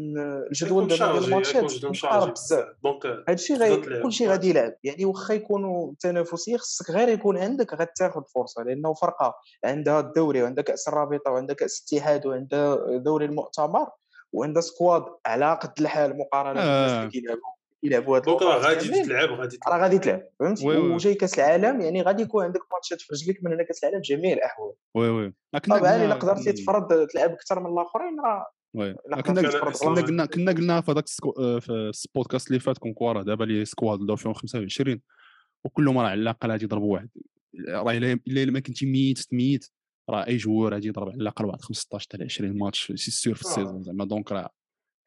[0.51, 2.67] الجدول دابا ديال الماتشات مقارب بزاف.
[2.85, 4.03] donc هادشي غي.
[4.03, 4.75] كلشي غادي يلعب.
[4.85, 10.65] يعني واخا يكونوا تنافسية خصك غير يكون عندك غتاخذ فرصه لأنه فرقة عندها الدوري وعندها
[10.65, 13.87] كأس الرابطة وعندها كأس الاتحاد وعندها دوري المؤتمر.
[14.35, 16.99] وعندها سكواد على قد الحال مقارنة بالناس آه.
[17.01, 17.43] اللي كيلعبوا
[17.83, 19.03] كيلعبوا هاد راه غادي.
[19.03, 20.77] تلعب غادي راه غادي تلعب oui.
[20.77, 24.33] وجاي كأس العالم يعني غادي يكون عندك ماتشات في رجليك من هنا كأس العالم بجميع
[24.33, 25.33] الأحوال oui oui
[25.69, 28.47] طبعا إلا قدرتي تفرض تلعب أكثر من الآخرين راه
[29.23, 30.01] كنا.
[30.07, 31.05] قلنا كنا قلنا في هذاك
[31.39, 35.01] آه، في البودكاست اللي فات كون راه دابا les squads de 2025
[35.65, 37.09] وكلهم راه على الأقل غادي يضربوا واحد
[37.69, 39.71] راه الا إلا ما كنتي ميت ميت
[40.11, 43.45] راه أي joueur غادي يضرب على الأقل واحد 15 حتى 20 match c'est sûr في
[43.47, 43.49] آه.
[43.49, 44.05] ال saison زعما.
[44.05, 44.51] donc راه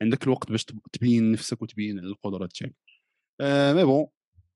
[0.02, 2.76] عندك الوقت باش تب- تبين نفسك وتبين القدرات تاعك.
[3.42, 4.08] آه mais bon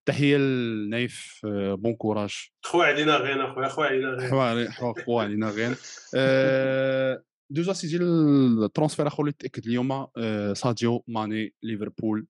[0.06, 2.50] تحية لنايف آه bon courage.
[2.66, 5.76] خوا علينا غير اخويا خوا علينا حوار خوا علينا غير
[6.16, 12.28] آه، دوزا سيدي الترونسفير اخو اللي تأكد اليوم آه، ساديو ماني ليفربول.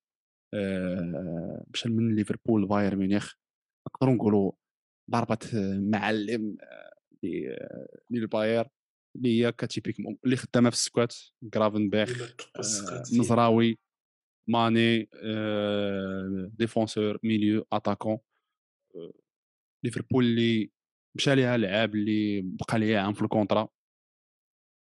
[0.53, 3.33] آه، مشى من ليفربول بايرن ميونخ.
[3.87, 4.51] نقدروا نقولوا
[5.11, 6.57] ضربة آه، معلم
[8.11, 8.67] للباير
[9.15, 11.15] اللي هي كتيبيك اللي خدامة في السكوات
[12.59, 13.79] آه، نزراوي
[14.49, 18.17] ماني آه، ديفونسور ميليو أتاكون
[18.95, 19.13] آه،
[19.83, 20.71] ليفربول اللي
[21.15, 23.67] مشى ليها لعاب اللي بقى ليها عام في ال contrat.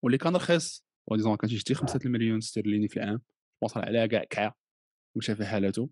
[0.04, 3.22] واللي كان رخيص و disons كان تيشتي 5 المليون استرليني في العام
[3.62, 4.54] وصل عليها كاع كاع
[5.16, 5.90] مشى في حالته.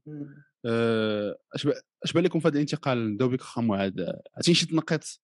[0.67, 4.01] آه، أش با- أش بان لكم في هذا الانتقال نبداو بك خا معاد
[4.37, 5.21] عرفتي شي تنقيط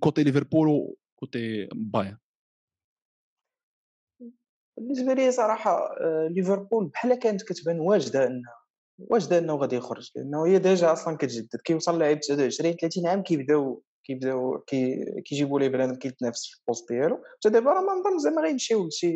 [0.00, 2.16] côté ليفربول و côté بايرن.
[4.78, 8.42] بالنسبة لي صراحة آه، ليفربول بحال كانت كتبان واجدة انه
[8.98, 13.82] واجدة إنه غادي يخرج لأنه هي déjà أصلا كتجدد كيوصل لاعب 29 30 عام كيبداو
[14.04, 17.16] كيبداو كي كيجيبوا ليه بنادم كيتنافس في ال poste ديالو.
[17.38, 19.06] حتى دابا راه ما نظن زعما غيمشيو لشي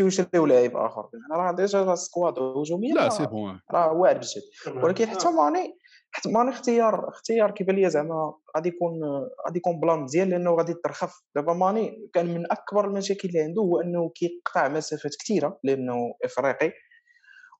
[0.00, 3.92] يمشيو يشريو لاعب آخر راه déjà راه ال squad هجوميا لا راه- c'est bon راه
[3.92, 5.78] واعر بجد ولكن حتى ماني
[6.14, 9.00] حتى ماني اختيار اختيار كيبان لي زعما غادي يكون
[9.46, 11.22] غادي يكون plan مزيان لأنه غادي يترخف.
[11.36, 16.72] دابا ماني كان من أكبر المشاكل اللي عنده هو أنه كيقطع مسافات كثيره لأنه إفريقي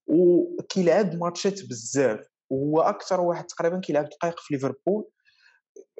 [0.07, 2.21] وكيلعب ماتشات بزاف.
[2.51, 5.05] وهو أكثر واحد تقريبا كيلعب دقائق في ليفربول.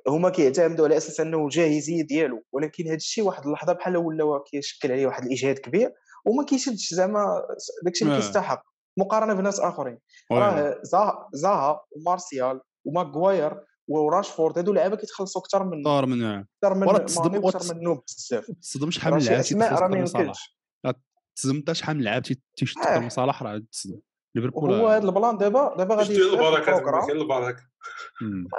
[0.09, 4.93] هما كيعتمدوا على أساس أنه جاهزيه ديالو ولكن هذا الشيء واحد اللحظة بحال ولا كيشكل
[4.93, 5.93] عليه واحد الإجهاد كبير
[6.27, 7.43] وما كيشدش زعما
[7.85, 8.21] داكشي اللي آه.
[8.21, 8.74] كيستحق.
[8.97, 9.99] مقارنة بناس آخرين.
[10.33, 17.05] راه زها زها ومارسيال وماغواير وراشفورد هادو لعابه كيتخلصوا أكثر من طار من أكثر من
[17.07, 20.43] تصدم- ماني ورا وأكثر تص- منه بزاف تصدم شحال من لعاب تيتخلص
[20.87, 21.01] أكثر
[21.37, 22.81] تصدم حتى شحال من لعاب آه.
[22.83, 24.01] أكثر من صلاح راه تصدم.
[24.35, 26.79] ليفربول وهو هذا ال plan دابا دابا غادي البركه
[27.13, 27.63] البركه.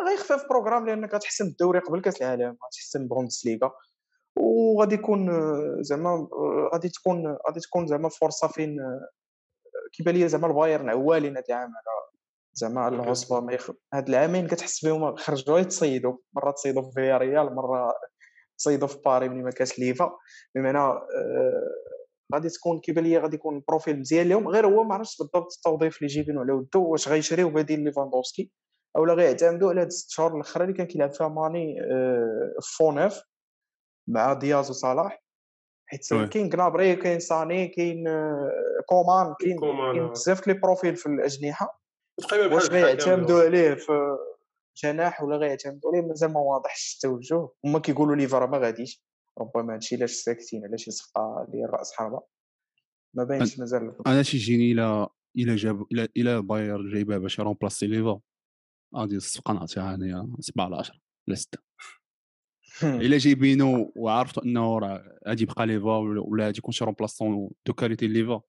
[0.10, 0.86] غيخفف programme.
[0.86, 3.72] لأنك غتحسم الدوري قبل كأس العالم غتحسم البوندسليغا
[4.38, 9.10] وغادي يكون آه، زعما آه، غادي تكون غادي تكون زعما فرصة فين آه،
[9.98, 12.06] كيبان لي زعما البايرن عوالين هذا العام على
[12.54, 13.72] زعما على العصبة ما يخ...
[13.94, 17.94] هاد العامين كتحس بهم خرجوا يتصيدوا مرة تصيدوا في فياريال مرة
[18.58, 20.18] تصيدوا في باري ملي ما كاش ليفا.
[20.56, 21.02] بمعنى آه،
[22.34, 25.98] غادي تكون كيبان لي غادي يكون profil مزيان لهم غير هو ما عرفتش بالضبط التوظيف
[25.98, 28.52] اللي جايبينه على ودو واش غيشريو بديل ليفاندوفسكي
[28.98, 33.22] اولا غيعتمدوا على هاد الست شهور الأخرى اللي كان كيلعب فيها ماني آه، faux neuf
[34.08, 35.25] مع دياز وصلاح.
[35.88, 36.14] حيت.
[36.14, 38.52] كاين كنابري كاين ساني كاين آه،
[38.86, 40.12] كومان كاين كومان، كاين آه.
[40.12, 41.82] بزاف les profils في الأجنحة.
[42.52, 44.18] واش غيعتمدوا عليه في
[44.84, 47.50] جناح ولا غيعتمدوا عليه مازال ما واضحش التوجه.
[47.66, 49.06] هما كيقولوا ليفا راه ما غاديش.
[49.40, 52.22] ربما هادشي علاش ساكتين على شي صفقه ديال راس حربة.
[53.14, 53.96] ما باينش مازال.
[54.08, 58.20] أنا تيجيني إلى إلى جاب إلى البايرن جايبها باش ي remplacer ليفا.
[58.96, 60.96] غادي الصفقة نعطيها انايا 7 على 10
[61.28, 61.60] ولا 6
[63.06, 68.08] الا جايبينو وعرفتوا أنه راه غادي يبقى ليفا ولا غادي يكون شي remplaçant de qualité
[68.08, 68.42] ليفا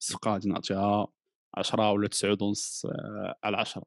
[0.00, 1.06] الصفقه غادي نعطيها
[1.54, 3.82] 10 ولا 9 ونص آه، على 10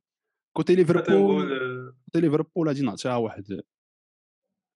[0.57, 1.49] côté ليفربول
[2.05, 3.61] côté ليفربول غادي نعطيها واحد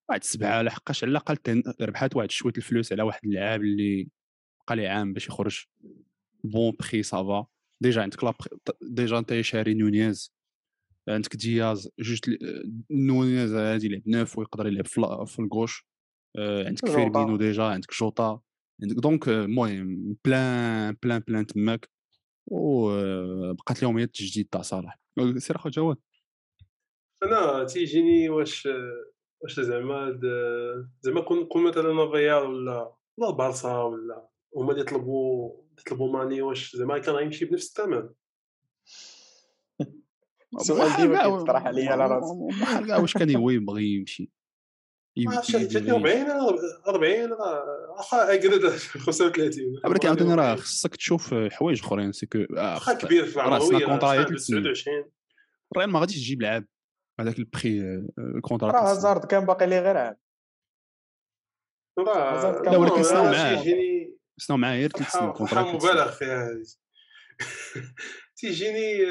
[0.10, 4.10] واحد سبعة لحقاش على الأقل ربحات واحد شوية الفلوس على واحد اللاعب اللي
[4.68, 5.66] بقى لي عام باش يخرج.
[6.44, 7.48] bon prix ça va
[7.82, 8.18] déjà عندك
[8.82, 10.34] déjà انت شاري نونيز
[11.10, 12.20] عندك دياز جوج
[12.92, 14.86] نونيز هادي يلعب neuf ويقدر يلعب
[15.26, 15.86] في ال gauche
[16.38, 18.42] آه، عندك فيرمينو déjà عندك جوطا
[18.84, 21.90] عندك donc المهم plan plan plan تماك.
[22.52, 25.00] وبقات لهم هي التجديد تاع صلاح.
[25.38, 25.98] سير أخو جواد.
[27.24, 28.68] أنا تيجيني واش
[29.42, 30.20] واش زعما
[31.02, 36.98] زعما كون مثلا الريال ولا ولا البارسا ولا هما اللي يطلبوا يطلبوا ماني واش زعما
[36.98, 38.10] كان غيمشي بنفس الثمن.
[40.56, 42.62] السؤال ديما كيطرح عليا على راسي.
[42.62, 44.32] بحال كاع واش كان هو يبغي يمشي.
[45.90, 46.30] 40
[46.88, 48.70] 40 واخا أقرد
[49.06, 54.24] 35 ولكن عاوتاني راه خصك تشوف حوايج أخرين c'est que واخا كبير في العمر contrat
[54.24, 55.04] 29
[55.72, 56.66] الريال ما غاديش تجيب لعاب
[57.20, 57.82] هذاك ال prix
[58.36, 60.16] ال contrat راه هازارد كان باقي لي غير عام.
[61.98, 63.64] لا ولكن سناو معاه.
[64.38, 66.50] سناو معاه غير ثلاث سنين contrat مبالغ فيها
[68.38, 69.06] تيجيني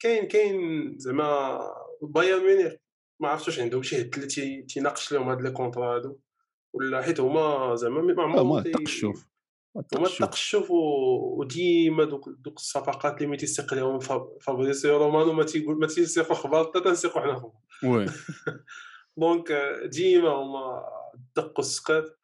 [0.00, 1.60] كاين كاين زعما
[2.02, 2.72] بايرن ميونخ
[3.20, 6.18] ما عرفتش واش عندهم شي هد اللي تيناقش لهم هاد لي كونترا هادو
[6.72, 9.28] ولا حيت هما زعما ما عمرهم التقشف
[9.94, 13.98] هما التقشف وديما دوك دوك الصفقات اللي ما تيسيق لهم
[14.40, 17.52] فابريسيو رومانو ما تيقول ما تيسيقوا خبار حتى تنسيقوا حنا خبار
[17.84, 18.06] وي.
[19.18, 19.52] دونك
[19.84, 20.82] ديما هما
[21.36, 22.18] دقوا السقات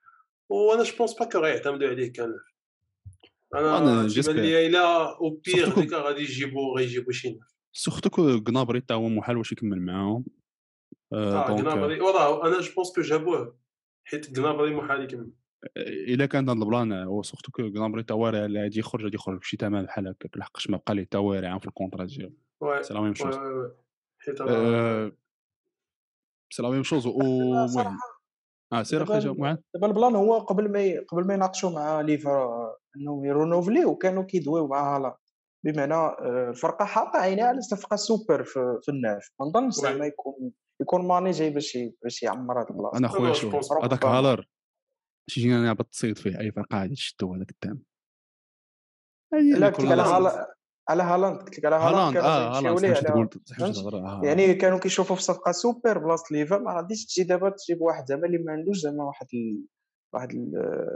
[0.49, 2.35] وأنا جو بونس با كو غيعتمدوا عليه كان.
[3.55, 8.95] أنا تيبان لي إلا أو بيغ غادي يجيبوا غيجيبوا شي ناس surtout que كنابري تا
[8.95, 10.25] هو محال واش يكمل معاهم.
[11.13, 13.59] آه كنابري وراه أنا je pense que جابوه
[14.05, 15.31] حيت كنابري محال يكمل.
[15.77, 19.57] الا كان هذا البلان هو surtout que كنابري تا هو غادي يخرج غادي يخرج بشي
[19.57, 22.33] ثمن بحال هكاك لحقاش ما بقى ليه تا عام في ال contrat ديالو.
[22.81, 23.35] c'est la même chose
[24.19, 24.39] حيت
[26.51, 27.99] c'est la même chose المهم.
[28.73, 32.49] آه سير أخي معاذ دابا ال plan هو قبل ما قبل ما يناقشوا مع ليفر
[32.97, 35.15] انهم ي renouveler وكانوا كيدويو مع هالاند
[35.65, 40.07] بمعنى آه، الفرقه حاطه عينيها على صفقة سوبر في, في ال neuf ما نظنش زعما
[40.07, 42.99] يكون يكون ماني جاي باش باش يعمر هذا البلاصة.
[42.99, 44.49] أنا خويا شوف هذاك هالر
[45.31, 47.83] شي جينا نعبط تصيد فيه أي فرقة غادي تشدو هذاك الدعم
[49.33, 50.47] لا قلت لك على
[50.89, 54.21] على هالاند قلت لك على هالاند آه هالاند آه.
[54.25, 58.27] يعني كانوا كيشوفوا في صفقة سوبر بلاصة ليفا ما غاديش تجي دابا تجيب واحد زعما
[58.27, 59.27] اللي ما عندوش زعما واحد.
[60.15, 60.53] واحد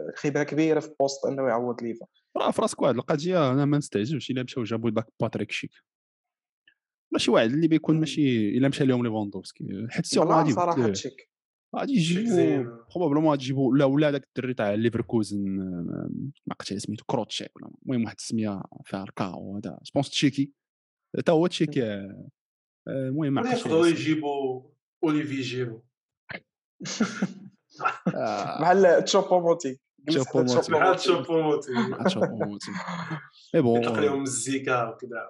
[0.08, 2.06] الخبره كبيرة في poste إنه يعوض ليفا.
[2.36, 5.70] راه في راسك واحد القضية أنا ما نستعجبش إلا مشاو جابوا داك باتريك شيك.
[7.12, 9.86] ماشي واحد اللي بيكون ماشي إلا مشى لهم ليفاندوفسكي.
[9.90, 10.92] حيت سي غادي صراحة
[11.76, 12.62] غادي يجيبوا
[12.94, 15.44] probablement غادي يجيبوا لا ولا داك الدري تاع ليفركوزن
[16.46, 20.52] ما عرفتش سميتو كروتشيك ولا المهم واحد السمية فيها ركاو هذا سبونس تشيكي.
[21.18, 22.28] حتى هو تشيكي آه،
[22.88, 24.62] المهم ما عرفتش يقدروا يجيبوا
[25.04, 25.84] أوليفي جيرو
[28.60, 29.80] بحال تشوبوموتي.
[30.06, 30.72] تشوبوموتي.
[30.72, 31.72] بحال تشوبوموتي.
[32.04, 32.70] تشوبوموتي.
[33.54, 35.28] mais bon يطلق لهم الزيكا وكذا.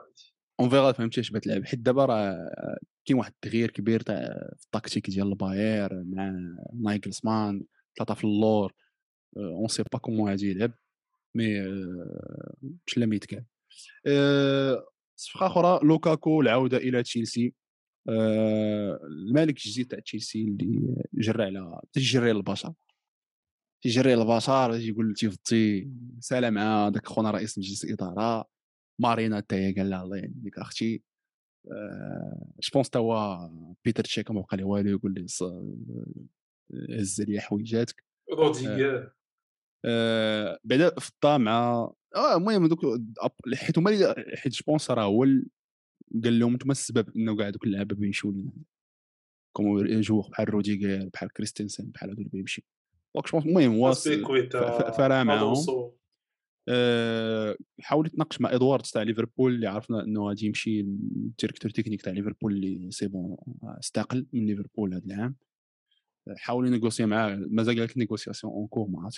[0.61, 2.51] on verra فهمتي اش بتلعب حيت دابا راه
[3.05, 4.17] كاين واحد التغيير كبير تاع
[4.59, 6.33] في التكتيك ديال الباير مع
[6.83, 7.63] نايكلسمان
[7.99, 8.73] ثلاثة في اللور.
[9.37, 10.73] on sait pas comment غادي يلعب
[11.35, 11.61] mais
[12.87, 13.45] مش لا ميت كان
[15.17, 17.55] صفقة أخرى لوكاكو العودة إلى تشيلسي.
[18.09, 22.75] المالك الجديد تاع تشيلسي اللي جرى على تجري البشر
[23.83, 25.91] تيجري البشر يقول تيفضي
[26.21, 28.49] سلام مع داك خونا رئيس مجلس الاداره
[29.01, 31.03] مارينا حتى هي قال لها الله يعينك أختي.
[32.61, 33.49] je pense توا
[33.85, 35.27] بيتر تشيك ما بقى لي والو يقول لي
[36.91, 38.05] هز لي حويجاتك.
[39.85, 42.81] آه بعدا الطامعة آه المهم دوك
[43.55, 45.25] حيت هما حيت je pense راه هو
[46.25, 48.53] قال لهم أنتم السبب انه كاع دوك اللعابه بيمشيو لنا
[49.53, 52.65] comme joueurs بحال روديغر بحال كريستنسن بحال هادو اللي بيمشي.
[53.15, 53.93] donc je المهم هو
[54.97, 55.93] فرا معاهم
[56.69, 62.03] أه حاول يتناقش مع ادوارد تاع ليفربول اللي عرفنا إنه غادي يمشي ال directeur technique
[62.03, 65.37] تاع ليفربول اللي c'est bon استقل من ليفربول هذا العام.
[66.37, 67.37] حاول ي négocier معاه.
[67.37, 69.11] مازال قالت négociations en cours ما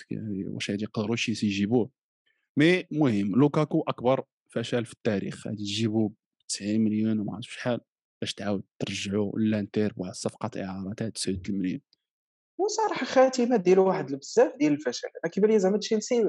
[0.47, 1.89] واش غادي يقدروا شي يجيبوه.
[2.57, 5.47] mais المهم لوكاكو أكبر فشل في التاريخ.
[5.47, 6.09] غادي تجيبوا
[6.51, 7.81] 90 مليون وما عرفتش شحال
[8.21, 11.81] باش تعاود ترجعوا لانتر بواحد الصفقة إعارة تاع 39 مليون.
[12.59, 15.07] وصراحة خاتمه ديال واحد بزاف ديال الفشل.
[15.23, 16.23] أنا كيبان لي زعما تشيلسي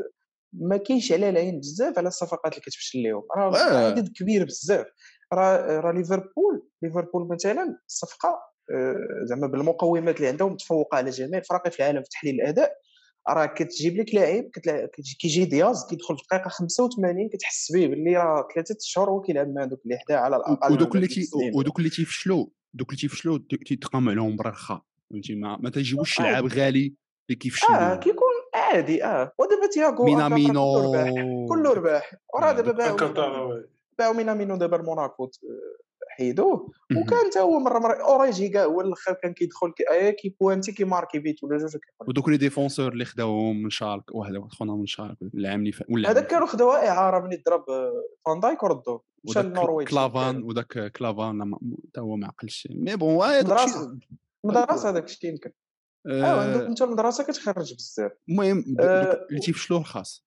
[0.52, 3.86] ما كاينش على العين بزاف على الصفقات اللي كتفشل لهم راه.
[3.86, 4.86] عدد كبير بزاف.
[5.32, 8.28] راه راه ليفربول ليفربول مثلا الصفقه
[8.74, 12.72] آه، زعما بالمقومات اللي عندهم متفوقة على جميع الفرق في العالم في تحليل الأداء.
[13.28, 14.44] راه كتجيب لك لاعب
[15.18, 19.64] كيجي دياز كيدخل في الدقيقه 85 كتحس به باللي راه ثلاثة اشهر هو كيلعب مع
[19.64, 21.08] دوك اللي حداه على الاقل ودوك اللي.
[21.54, 26.24] ودوك اللي تيفشلوا دوك اللي تيفشلوا تيتقام عليهم برخا فهمتي ما ما تيجيبوش آه.
[26.24, 26.94] لعاب غالي
[27.28, 31.10] اللي كيفشلوا آه كيكون عادي آه ودابا تياغو مينامينو كله رباح
[31.48, 33.62] كله رباح وراه آه، دابا باعوا.
[33.98, 35.30] باعوا مينامينو دابا لموناكو
[36.16, 36.70] حيدوه.
[36.96, 40.72] وكان حتى هو مرة مرة اوريجي كاع هو الآخر كان كيدخل كي ايا كي pointer
[40.72, 41.76] كي marquer بيت ولا جوج.
[42.08, 46.10] ودوك لي ديفونسور اللي خداوهم من شارك واحد خونا من شارك العام اللي فات ولا
[46.10, 47.64] هذاك اللي كانوا خدوها إعارة من ضرب
[48.26, 51.54] فان دايك وردوه مشى للنرويج كلافان وداك كلافان
[51.88, 52.68] حتى هو ما عقلش.
[52.70, 53.98] مي بون مدرسة.
[54.44, 55.50] مدرسة هذاك الشيء يمكن.
[56.06, 58.12] آه عندك أنت المدرسة كتخرج بزاف.
[58.28, 60.26] المهم د- آه، اللي تيفشلوا الخاص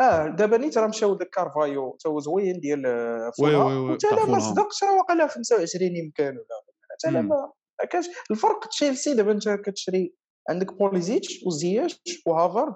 [0.00, 4.26] آه دابا نيت راه مشاو داك كارفايو تا هو زوين ديال آه، وتا تاع لا
[4.26, 4.38] ما.
[4.38, 7.20] صدقش راه واقيلا 25 يمكن ولا حتى لا.
[7.22, 7.50] ما
[7.90, 10.14] كانش الفرق تشيلسي دابا انت كتشري
[10.50, 12.74] عندك بوليزيتش وزياش وهافارد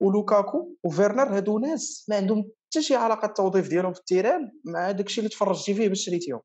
[0.00, 4.90] ولوكاكو وفيرنر هادو ناس ما عندهم حتى شي علاقة التوظيف ديالهم في ال terrain مع
[4.90, 6.40] داك الشيء اللي تفرجتي فيه باش شريتيهم.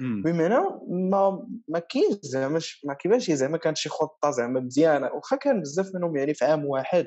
[0.00, 5.60] بمعنى ما ما كاينش زعما ما كيبانش زعما كانت شي خطة زعما مزيانة واخا كان
[5.60, 7.06] بزاف منهم يعني في عام واحد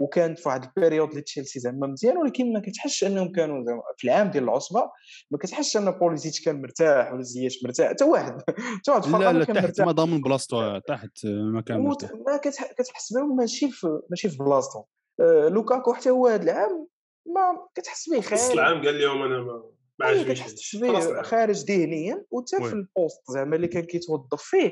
[0.00, 3.82] وكانت في واحد ال période اللي تشيلسي زعما مزيان ولكن ما كتحسش أنهم كانوا زعما
[3.96, 4.90] في العام ديال العصبة
[5.30, 8.42] ما كتحسش أن بوليزيتش كان مرتاح ولا زياش مرتاح حتى واحد.
[8.78, 12.10] حتى واحد لا لا تحت ما ضامن بلاصتو تحت ما كان مرتاح.
[12.26, 14.84] ما كتح- كتحس بهم ماشي في ماشي في بلاصتهم
[15.20, 16.86] آه، لوكاكو حتى هو هذا العام
[17.26, 19.62] ما كتحس به نص خايب العام قال لهم أنا ما
[20.00, 20.38] ما أي عجبنيش.
[20.42, 21.22] كتحس به.
[21.22, 22.56] خارج ذهنيا وحتى.
[22.68, 24.70] في ال poste زعما اللي كان كيتوظف فيه.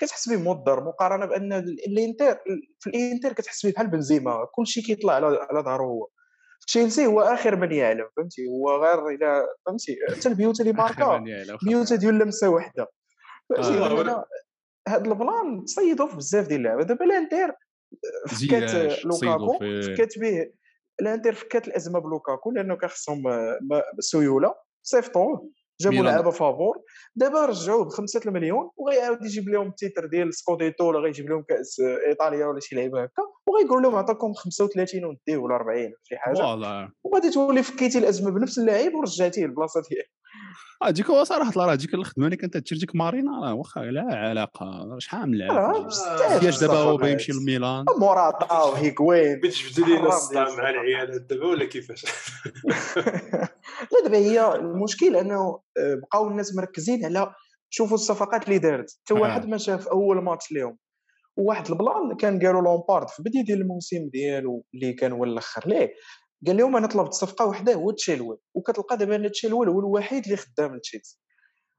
[0.00, 2.38] كتحس به مضر مقارنة بأن ال- الانتر
[2.80, 6.08] في الإنتر كتحس به بحال بنزيما كلشي كيطلع على على ظهره هو
[6.66, 11.04] تشيلسي هو آخر من يعلم فهمتي؟ هو غير إلى فهمتي؟ حتى البيوت اللي marqué.
[11.62, 12.86] بيوت ديال لمسه فهمتي؟
[14.10, 14.24] آه.
[14.88, 16.82] هاد ال plan تصيدوا في بزاف ديال اللعبة.
[16.82, 17.52] دابا الإنتر
[18.28, 18.70] فكات
[19.04, 19.58] لوكاكو.
[19.94, 20.50] فكات به
[21.00, 23.58] الإنتر فكات الأزمة بلوكاكو لأنه كان خصهم آه،
[24.00, 24.54] سيولة.
[24.82, 25.50] صيفطوه.
[25.80, 26.04] جابوا.
[26.04, 26.82] لعابه faveur.
[27.16, 31.80] دابا رجعوه بخمسة المليون وغيعاود يجيب لهم ال titre ديال سكوديتو ولا غيجيب لهم كأس
[32.08, 36.38] إيطاليا ولا شي لعيبة هكا وغيقول لهم عطاكم 35 ونديه ولا 40 ولا شي حاجة.
[37.04, 40.08] وغادي تولي فكيتي الأزمة بنفس اللاعب ورجعتيه للبلاصه ديالو.
[40.82, 44.96] هذيك هو صراحة راه ديك الخدمه اللي كانت تشري ديك مارينا راه واخا لا علاقة
[44.98, 46.96] شحال من لعب بزاف كياش دابا هو.
[46.96, 47.84] بيمشي لميلان.
[47.98, 52.04] موراتا وهيكوين بتجبدوا لينا الصداع مع العيالات دابا ولا كيفاش؟
[53.92, 57.34] لا دابا هي المشكل انه آه، بقاو الناس مركزين على
[57.70, 58.90] شوفوا الصفقات اللي دارت.
[59.04, 59.20] حتى آه.
[59.22, 60.78] واحد ما شاف أول ماتش ليهم.
[61.36, 65.68] وواحد ال plan كان قالوا لامبارد في البدايه ديال الموسم ديالو اللي كان هو الأخر.
[65.68, 65.92] ليه؟
[66.46, 70.36] قال لهم أنا طلبت صفقة وحدة هو تشيلويل وكتلقى دابا أن تشيلويل هو الوحيد اللي
[70.36, 71.18] خدام لتشيلسي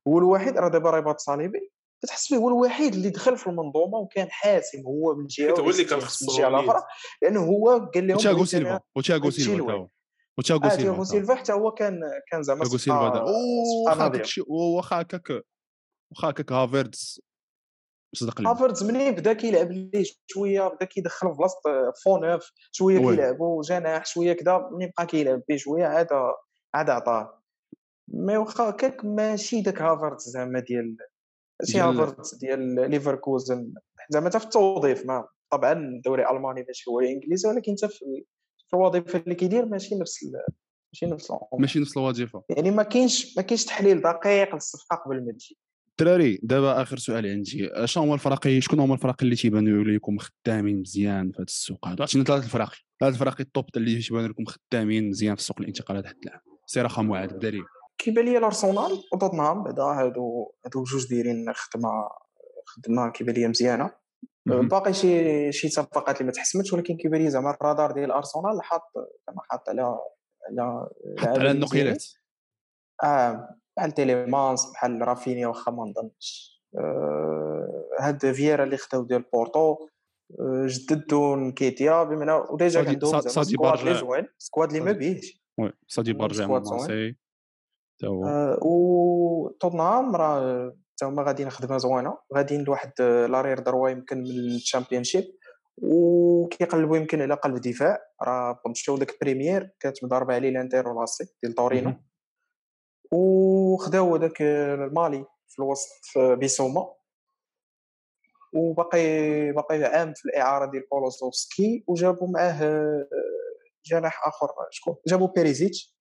[0.08, 1.72] هو الوحيد راه دابا رباط صليبي.
[2.04, 5.84] كتحس فيه هو الوحيد اللي دخل في المنظومة وكان حاسم هو من جهة هو اللي
[5.84, 6.84] كان خصو من الجهه الأخرى.
[7.22, 9.88] لأنه هو قال لهم وتياغو بغيت سيلفا هادشي سيلفا
[10.38, 11.04] وتياغو آه سيلفا هو.
[11.04, 12.02] سيلفا حتى هو كان
[12.32, 14.08] كان زعما تياغو سيلفا واخا.
[15.02, 15.32] هكاك
[16.12, 17.22] واخا هكاك هافيردز
[18.16, 23.16] صدق لي هافرتز منين بدا كيلعب ليه؟ شوية بدا كيدخل في بلاصة فيرنر شوية oui.
[23.16, 26.08] كيلعبوا جناح شوية كذا منين بقى كيلعب به شوية؟ عاد
[26.76, 27.42] عاد عطاه.
[28.08, 30.98] mais واخا هكاك ماشي داك هافرتز زعما ديال
[31.62, 33.74] ماشي هافرتز ديال ليفركوزن.
[34.10, 37.88] زعما حتى في التوظيف ما طبعا الدوري الألماني ماشي هو الإنجليزي ولكن حتى
[38.70, 40.26] في الوظيفة اللي كيدير ماشي نفس
[40.94, 42.44] ماشي نفس العمر ماشي نفس الوظيفة.
[42.50, 45.58] يعني ما كاينش ما كاينش تحليل دقيق للصفقة قبل ما تجي.
[46.00, 47.70] الدراري دابا آخر سؤال عندي.
[47.86, 52.04] شنو هما الفرق؟ شكون هما الفرق اللي تيبانوا لكم خدامين مزيان في هذا السوق هذا؟
[52.04, 56.06] عطينا ثلاث الفرق؟ ثلاث الفرق ال top اللي تيبانوا لكم خدامين مزيان في سوق الانتقالات
[56.06, 57.64] حتى الان c'est رقم واحد بدري
[57.98, 61.90] كيبان لي الأرسنال وتوتنهام بعدا هادو هادو جوج دايرين خدمة
[62.66, 63.92] خدمة كيبان لي مزيانة.
[64.46, 68.82] باقي شي شي صفقات اللي ما تحسمتش ولكن كيبان لي زعما الرادار ديال ارسنال حاط
[69.28, 69.98] زعما حاط على
[70.50, 70.90] على
[71.20, 71.52] على.
[71.52, 72.06] النقيلات.
[73.04, 76.56] آه بحال تيليمانس بحال رافينيا واخا ما نظنش.
[76.78, 79.78] آه، هاد فييرا اللي خداو ديال بورتو
[80.40, 83.94] آه، جددوا نكيتيا بمعنى وديجا عندهم squad برجع.
[83.94, 85.44] زوين squad اللي ما بيهش.
[85.60, 86.48] oui ça dit عندهم برجع.
[86.48, 87.16] مارسي
[88.02, 88.26] تا هو.
[88.26, 92.18] آه، وتوتنهام راه تا هما غاديين خدمه زوينة.
[92.36, 95.24] غاديين لواحد آه، l'arrière droit يمكن من ال Championship.
[95.78, 98.00] وكيقلبوا يمكن على قلب دفاع.
[98.24, 101.94] راه مشاو داك بريمير كانت مضاربه عليه الانتر ولاسي ديال تورينو.
[103.12, 106.92] وخداو آه، المالي في الوسط بيسوما.
[108.54, 109.00] وباقي
[109.52, 113.08] باقي عام في الإعارة ديال كولوسيفسكي وجابوا معاه آه،
[113.86, 114.48] جناح آخر.
[114.70, 115.96] شكون؟ جابوا بيريزيتش.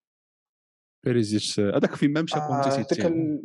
[1.04, 3.38] بيريزيتش هذاك فين ما مشى آه،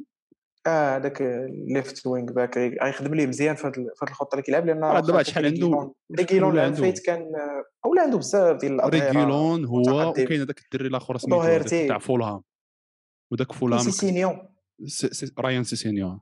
[0.67, 1.21] آه داك
[1.67, 5.45] ليفت وينغ باك غيخدم ليه مزيان في هاد الخطة اللي كيلعب لأن راه دابا شحال
[5.45, 10.09] عنده- ريغيلون- ولا العام؟ فايت كان آه، اولا عنده بزاف ديال الاظهره ريغيلون هو.
[10.09, 11.39] وكاين هذاك الدري الآخر سميتو.
[11.41, 12.41] هذاك تاع فولهام.
[13.31, 14.37] وداك فولهام سيسينيون
[15.39, 16.19] رايان سيسينيو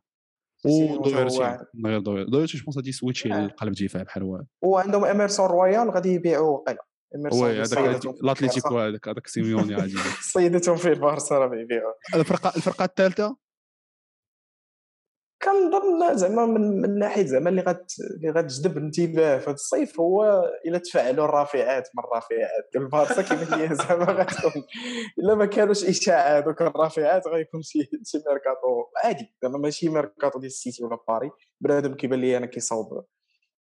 [0.58, 3.45] سيسينيون ودويرتي غير دويرتي دويرتي جو بونس غادي سويتشي آه.
[3.45, 6.86] لقلب دفاع بحال هو وعندهم اميرسون رويال غادي يبيعوه وقيلا
[7.16, 8.88] اميرسون وي هذاك البارسا.
[8.88, 13.38] هذاك هذاك سيميوني غادي صيدتهم في البارسا راه يبيعوه الفرقه الفرقه الثالثه
[15.48, 20.43] كنظن زعما من, من ناحية زعما اللي غت اللي غتجذب الانتباه في هذا الصيف هو
[20.66, 24.64] إلا تفاعلوا الرافعات من الرافعات؟ ديال البارسا كيبان لي زعما غتكون؟
[25.20, 30.52] إلا ما كانوش إشاعات دوك الرافعات غيكون شي شي ميركاتو عادي زعما ماشي ميركاتو ديال
[30.52, 31.32] السيتي ولا باري
[31.62, 33.06] بنادم كيبان لي أنا كيصاوب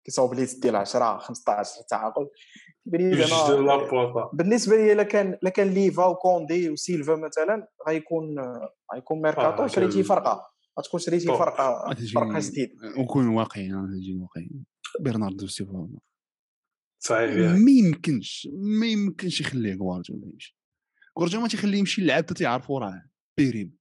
[0.05, 2.27] كيصاوب liste ديال 10 15 تعاقد
[2.83, 7.67] كيبان لي يجدد زعما لابورتا بالنسبة لي إلا كان إلا كان ليفا وكوندي وسيلفا مثلا
[7.87, 8.35] غيكون
[8.93, 10.56] غيكون ميركاتو آه، شريتي فرقة.
[10.79, 11.25] غتكون شريتي.
[11.25, 12.73] فرقة فرقة جديدة.
[12.97, 14.65] ونكون واقعيين غنجي واقعيين.
[14.99, 15.89] برناردو سيلفا.
[16.99, 17.35] صحيح.
[17.35, 20.57] ما يمكنش ما يمكنش يخليه غوارديولا يمشي.
[21.19, 23.77] غوارديولا ما تيخليه يمشي اللعاب حتى تيعرفوا راه بيريم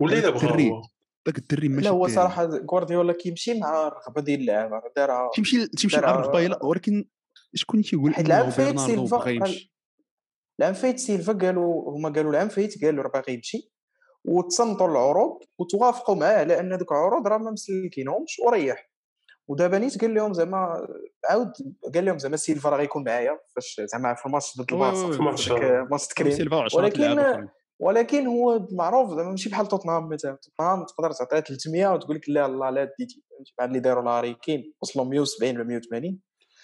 [0.00, 0.82] ولا الا بغا
[1.26, 2.08] داك الدري ماشي لا هو.
[2.08, 7.04] صراحة غوارديولا كيمشي مع الرغبه ديال اللاعب راه دارها تيمشي تيمشي مع الرغبه ولكن
[7.54, 9.54] شكون تيقول حيت إنه العام فايت سيلفا
[10.60, 13.72] العام فايت سيلفا قالوا هما قالوا العام فايت قالوا راه باغي يمشي.
[14.24, 18.90] وتصنتوا العروض وتوافقوا معاه على ان دوك العروض راه ما مسلكينهمش وريح.
[19.48, 20.86] ودابا نيت قال لهم زعما
[21.30, 21.52] عاود
[21.94, 25.06] قال لهم زعما سيلفا راه غيكون معايا فاش زعما في الماتش ضد البارسا
[25.90, 26.32] ماتش تكريم.
[26.84, 27.00] ولكن-
[27.80, 30.38] ولكن هو معروف زعما ماشي بحال توتنهام مثلا.
[30.42, 33.22] توتنهام تقدر تعطيه 300 وتقول لك لا الله لا ديتي.
[33.30, 36.20] فهمتي؟ بحال اللي داروا لهاري كين وصلوا 170 ولا 180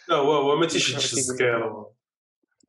[0.09, 1.65] لا هو هو ما تيشدش السكير.
[1.69, 1.91] هو.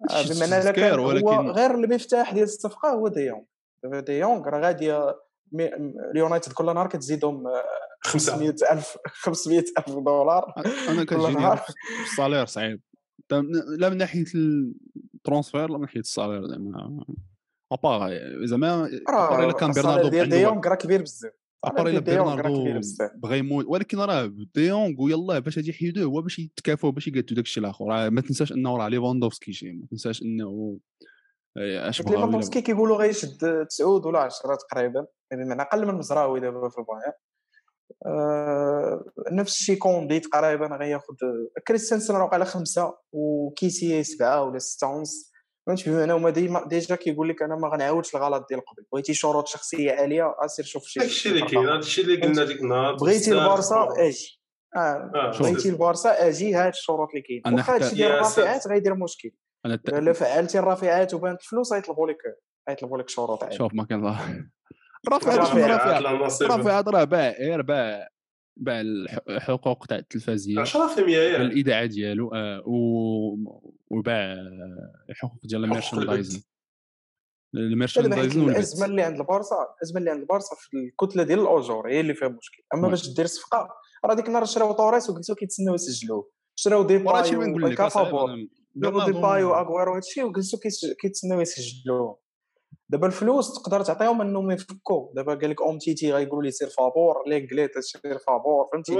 [0.10, 1.12] آه، لا كان تذكير، هو
[1.52, 3.42] غير المفتاح ديال الصفقة هو ديونغ
[3.84, 5.14] دابا ديونغ راه غادي
[6.12, 7.64] اليونايتد كل نهار كتزيدهم آه،
[8.04, 10.54] خمسة 500000 500000 دولار
[10.90, 11.62] أنا كل كتجيني نهار.
[12.04, 12.82] ال salaire صعيب.
[13.80, 14.26] لا من ناحية
[15.16, 17.06] ال transfert لا من ناحية ال salaire زعما
[17.72, 18.10] à part
[18.46, 21.32] زعما à part إلا كان برناردو ديال عنده ديونغ راه كبير بزاف.
[21.64, 23.12] à part إلا برناردو كبير بزاف.
[23.16, 27.46] بغى يموت ولكن راه ديونغ ويلاه باش غادي يحيدوه هو باش يتكافوا باش يقادوا داك
[27.46, 30.78] الشيء الآخر ما تنساش أنه راه ليفاندوفسكي شي ما تنساش أنه
[31.58, 35.94] آه، اش حيت بغاو ليفاندوفسكي كيقولوا غيشد 9 ولا 10 تقريبا يعني بمعنى أقل من
[35.94, 37.14] مزراوي دابا في البايرن
[38.06, 41.16] آه، نفس الشيء كوندي تقريبا غياخذ
[41.68, 45.32] كريستنسن راه على خمسة وكيسي سبعة ولا ستة ونص.
[45.68, 48.86] فهمتي بمعنى هما ديما ديجا كيقول لك أنا ما غنعاودش الغلط ديال قبل.
[48.92, 52.96] بغيتي شروط شخصية عالية أسير شوف شي داكشي اللي كاين هادشي اللي قلنا ديك النهار
[52.96, 53.88] بغيتي البارسا.
[53.98, 54.42] أجي.
[54.76, 57.56] آه آه، بغيتي البارسا أجي هاد الشروط اللي كاين.
[57.56, 59.32] واخا هادشي ديال يا الرافعات غيدير مشكل.
[59.68, 62.18] أنا الت- الا فعلتي الرافعات وبانت الفلوس غيطلبوا لك
[62.70, 64.02] غيطلبوا لك شروط عاليه شوف ما كان
[66.26, 68.08] نصيب رافع راه باع باع
[68.58, 70.66] باع الح- الحقوق تاع التلفازيه 10%
[71.00, 74.34] ياك الاذاعه ديالو آه، و- وباع
[75.10, 75.94] الحقوق ديال حيت
[77.56, 82.00] ال merchandising الأزمة اللي عند البارسا الأزمة اللي عند البارسا في الكتلة ديال الأجور هي
[82.00, 82.64] اللي فيها مشكل.
[82.74, 82.88] أما.
[82.88, 83.70] باش دير صفقة
[84.06, 86.30] راه ديك النهار شراو طوريس وقلتو كيتسناو يسجلوه.
[86.56, 86.84] شراو
[87.48, 88.30] نقول لك وكافابور.
[89.02, 90.60] أنا- ديباي برناردو- واغويرو هادشي وجلسوا
[91.02, 92.20] كيتسناو يسجلوه
[92.90, 96.68] دابا الفلوس تقدر تعطيهم انهم يفكوا دابا قال لك أم تي تي غيقولوا لي سير
[96.70, 98.96] فابور لينجلي تسير فابور؟ فهمتي؟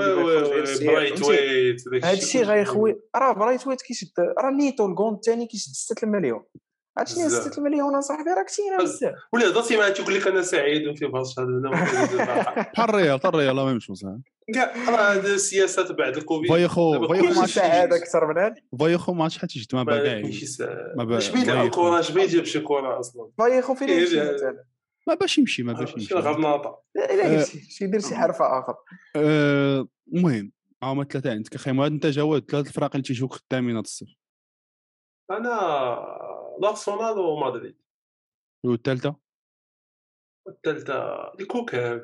[0.86, 2.42] برايت؟ ويت هادشي.
[2.42, 3.02] غيخوي.
[3.16, 6.44] راه برايت ويت كيشد راه نيتو الكون الثاني كيشد 6 مليون
[7.00, 7.44] هادشي بزاف.
[7.54, 9.14] 6 مليون اصاحبي راه كثير بس- بزاف.
[9.34, 11.72] ولا هضرتي معاه تيقول لك أنا سعيد وفي برشا أنا ما.
[12.74, 14.06] بحال الريال بحال الريال لا ميم شوز
[14.54, 16.50] كاع راه هاد السياسات بعد الكوفيد.
[16.50, 18.62] فايخو فايخو ما سعادة أكثر من هادي.
[18.80, 20.94] فايخو ما عرفتش حتى جد ما باع ما كاع كاينش ساعة.
[20.98, 21.18] ما با-
[22.00, 24.64] اش بيه يجيب شي كره أصلا؟ فايخو فين إيه، يمشي لا.
[25.08, 27.26] ما باش يمشي ما باش شنو يمشي غرناطه آه.
[27.28, 28.76] يمشي شي يدير شي حرفة آخر.
[29.16, 30.52] آه، المهم
[30.84, 31.56] هما ثلاثة عندك.
[31.56, 34.10] أخي هاد أنت جواد ثلاث الفرق اللي تيجوك خدامين هاد الصيف.
[35.32, 35.50] أنا
[36.62, 37.78] لارسونال ومدريد
[38.66, 39.16] والثالثه
[40.48, 42.04] الثالثه الكوكب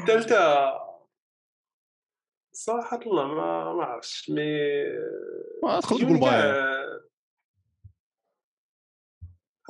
[0.00, 0.74] الثالثه
[2.52, 4.58] صراحة الله ما ما عرفتش mais
[5.62, 7.00] ما تقدر تقول بايرن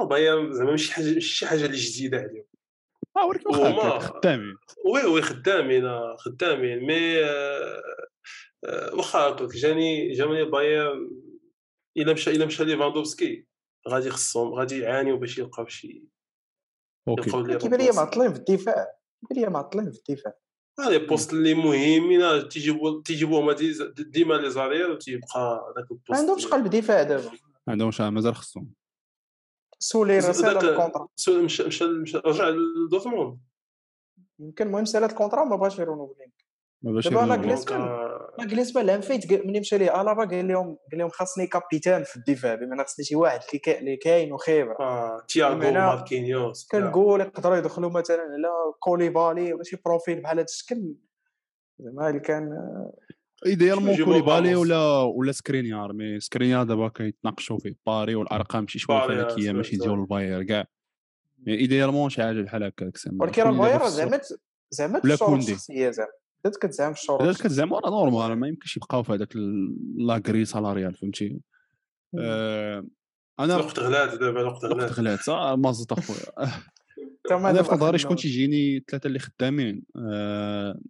[0.00, 2.44] بايرن زعما ماشي حاجة ماشي شي حاجة اللي جديدة عليهم.
[3.16, 4.56] آه ولكن واخا خدامين.
[4.84, 6.86] oui oui خدامين آه، خدامين.
[6.86, 7.82] mais آه،
[8.64, 11.23] آه، واخا هكاك جاني جاني بايرن
[11.96, 13.46] إلا مشى إلا مشى ليفاندوفسكي.
[13.88, 16.04] غادي خصهم غادي يعانيو باش يلقاو شي
[17.08, 17.30] OK.
[17.58, 18.86] كيبان لي معطلين في الدفاع
[19.28, 20.32] كيبان لي معطلين في الدفاع.
[20.88, 26.16] les postes اللي مهمين تيجيبوا تيجيبوهم هادي ديما les arrières وتيبقى داك ال poste ما
[26.16, 27.30] عندهمش قلب دفاع دابا.
[27.66, 28.72] ما عندهمش مازال خصهم.
[29.78, 31.08] سولي داك- ال contrat.
[31.28, 33.38] مشى مشى رجع لدورتموند.
[34.38, 36.32] يمكن المهم سالات ال contrat وما بغاش ي renouveler
[36.92, 37.00] دابا
[37.64, 41.46] كان- آه، ما جلس بالهم فايت ملي مشى ليه ألابا قال لهم قال لهم خاصني
[41.46, 47.20] capitaine في الدفاع بمعنى خاصني شي واحد اللي اللي كاين وخبرة آه، تياغو ماركينيوس كنقول
[47.20, 48.48] يقدروا يدخلوا مثلا على
[48.80, 50.94] كوليبالي ولا شي profil بحال هذا الشكل
[51.78, 52.50] زعما اللي كان
[53.46, 54.54] idéalement يجيبوا كوليبالي.
[54.54, 59.76] ولا ولا سكرينيار mais سكرينيار دابا كيتناقشوا فيه باري والأرقام ماشي شوية آه، فلكية ماشي.
[59.76, 60.64] ديال الباير كاع
[61.46, 63.84] mais idéalement شي حاجة بحال هكاك ولكن الباير.
[63.88, 64.20] زعما
[64.70, 65.00] زعما.
[65.38, 66.08] الشخصية زعما
[66.44, 67.22] بدات كتزعم الشروط.
[67.22, 69.36] هذاك كتزعما راه normal ما يمكنش يبقاو في هذاك
[69.96, 71.40] la grille salariale فهمتي؟
[72.18, 72.86] آه،
[73.40, 74.92] أنا الوقت غلات دابا الوقت وقت غلات.
[74.92, 76.48] غلات صح؟ مازط أخويا.
[77.50, 79.82] أنا في نظري شكون تيجيني؟ ثلاثة اللي خدامين.
[79.96, 80.80] آه،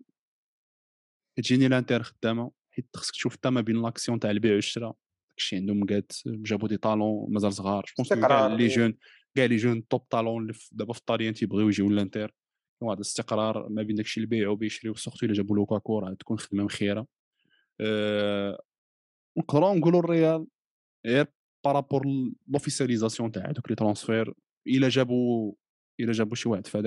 [1.36, 4.96] تجيني لانتر خدامة حيت خصك تشوف حتى ما بين l'action تاع البيع والشراء.
[5.30, 7.84] داكشي عندهم قاد جابوا des talents مازال صغار.
[7.98, 8.46] jeunes كاع.
[8.46, 8.94] les jeunes
[9.34, 12.34] كاع les jeunes top talents اللي دابا في الطاليان تيبغيو يجيو لانتر
[12.80, 16.64] واحد الاستقرار ما بين داكشي اللي بيعوا بيشريو surtout إلا جابوا لوكاكو راه تكون خدمة
[16.64, 17.06] مخيرة.
[17.80, 18.62] أه
[19.38, 20.46] نقدروا نقولوا الريال
[21.06, 21.26] غير
[21.64, 22.02] par rapport
[22.48, 24.34] l'officialisation تاع هذوك les transferts
[24.66, 25.52] إلا جابوا
[26.00, 26.66] إلا جابوا شي واحد.
[26.66, 26.78] في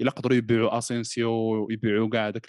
[0.00, 2.46] إلا قدروا يبيعوا اسينسيو يبيعوا كاع داك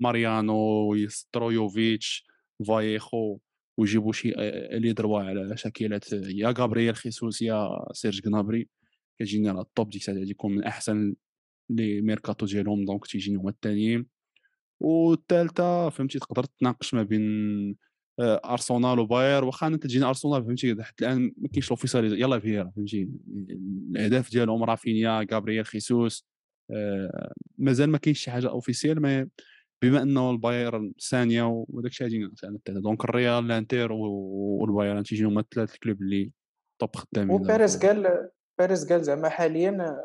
[0.00, 2.26] ماريانو سترويوفيتش
[2.68, 3.38] فايخو
[3.78, 4.32] ويجيبوا شي
[4.76, 8.68] اللي يضربوا على شكلات يا غابرييل خيسوس يا سيرج كنابري
[9.18, 11.14] كتجيني على ال top ديك الساعة يكون من أحسن
[11.70, 14.06] les mercatos ديالهم donc تيجيني هما الثانيين
[14.80, 17.76] والثالثه فهمتي تقدر تناقش ما بين
[18.20, 19.44] آه، أرسنال وباير.
[19.44, 23.08] واخا أنا تجيني أرسنال فهمتي حتى الآن ما كاينش l'officiel يلا فيها فهمتي.
[23.90, 26.26] الأهداف ديالهم رافينيا غابرييل خيسوس
[26.70, 29.28] آه، مازال ما كاينش شي حاجة officiel ما
[29.82, 35.24] بما إنه البايرن ثانية وداك الشيء غادي أنا الثالثه donc الريال الإنتر و- والبايرن تيجي
[35.24, 36.30] هما الثلاث ال clubs اللي
[36.80, 37.30] top خدامين.
[37.40, 39.96] وبيريز قال بيريز قال زعما حاليا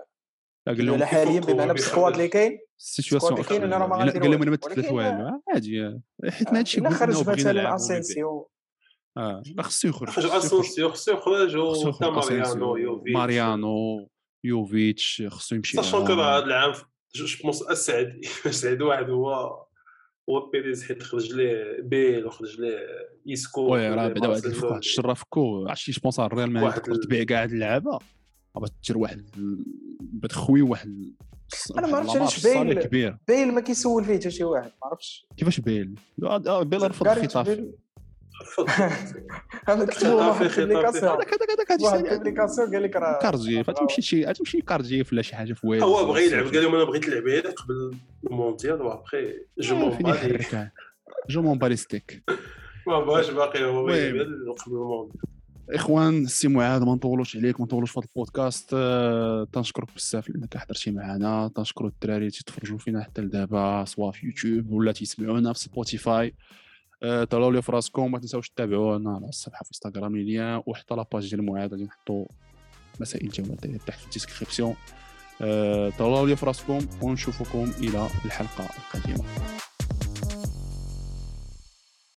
[0.67, 1.71] قال لهم على حاليا بمعنى وبيخرج.
[1.71, 4.57] بال squad اللي كاين ال situation اللي كاين راه ما قال غندير لهم أنا ما
[4.65, 5.99] ولكن- والو عادي
[6.29, 8.49] حيت ما هادشي إلا قلنا خرج مثلا اسينسيو
[9.17, 10.25] آه خصو يخرج خرج.
[10.25, 11.55] اسونسيو خصو يخرج
[11.89, 13.13] يخرج ماريانو يوفيتش.
[13.13, 14.09] ماريانو
[14.43, 16.37] يوفيتش خصو يمشي sachant que آه.
[16.37, 16.73] هذا العام
[17.15, 19.33] جو بونس اسعد اسعد واحد هو
[20.29, 22.79] هو بيريز حيت خرج ليه بيل وخرج ليه
[23.29, 24.51] ايسكو وي راه بعدا واحد مارسيلو.
[24.53, 26.51] الفك واحد الشره فكو عرفتي جو بونس الريال
[26.87, 27.99] ال- تبيع كاع هاد اللعابة؟
[28.59, 29.25] غادي دير واحد
[30.01, 31.11] بتخوي واحد
[31.77, 34.87] أنا ما عرفتش علاش باين- صالي كبير بايل ما كيسول فيه حتى شي واحد ما
[34.89, 35.27] عرفتش.
[35.37, 37.45] كيفاش بيل؟ آه، آه، بيل رفض الخطاب.
[37.45, 37.71] بيل-.
[39.69, 40.41] أنا كتبوا واحد.
[40.59, 42.11] البوبليكاسيون هذاك هذاك هذاك واحد ثاني.
[42.11, 46.05] البوبليكاسيون قال لك راه كارديف غتمشي شي غتمشي كارديف ولا شي حاجة في ويلز هو
[46.05, 47.95] بغى يلعب قال لهم أنا بغيت نلعب غير قبل
[48.27, 50.69] المونديال وابخي جو مون بالي
[51.29, 52.23] je m'en bats les steaks
[52.87, 53.93] ما بغاش باقي هو قبل
[54.67, 55.11] المونديال.
[55.75, 58.69] إخوان السي معاذ ما نطولوش عليك ما نطولوش في هذا البودكاست.
[58.73, 61.51] آه، تنشكرك بزاف لأنك حضرتي معنا.
[61.55, 66.33] تنشكروا الدراري اللي تيتفرجوا فينا حتى لدابا سواء في يوتيوب ولا تيسمعونا في سبوتيفاي
[67.03, 71.07] آه، تهلاو لي في راسكم ما تنساوش تتابعونا على الصفحة في انستغرام ليا وحتى la
[71.07, 72.25] page ديال معاذ غادي نحطوا
[72.99, 73.55] مسائل جوله
[73.87, 74.75] تحت في الديسكريبسيون.
[75.41, 79.25] آه، تهلاو لي في راسكم ونشوفكم إلى الحلقة القادمة.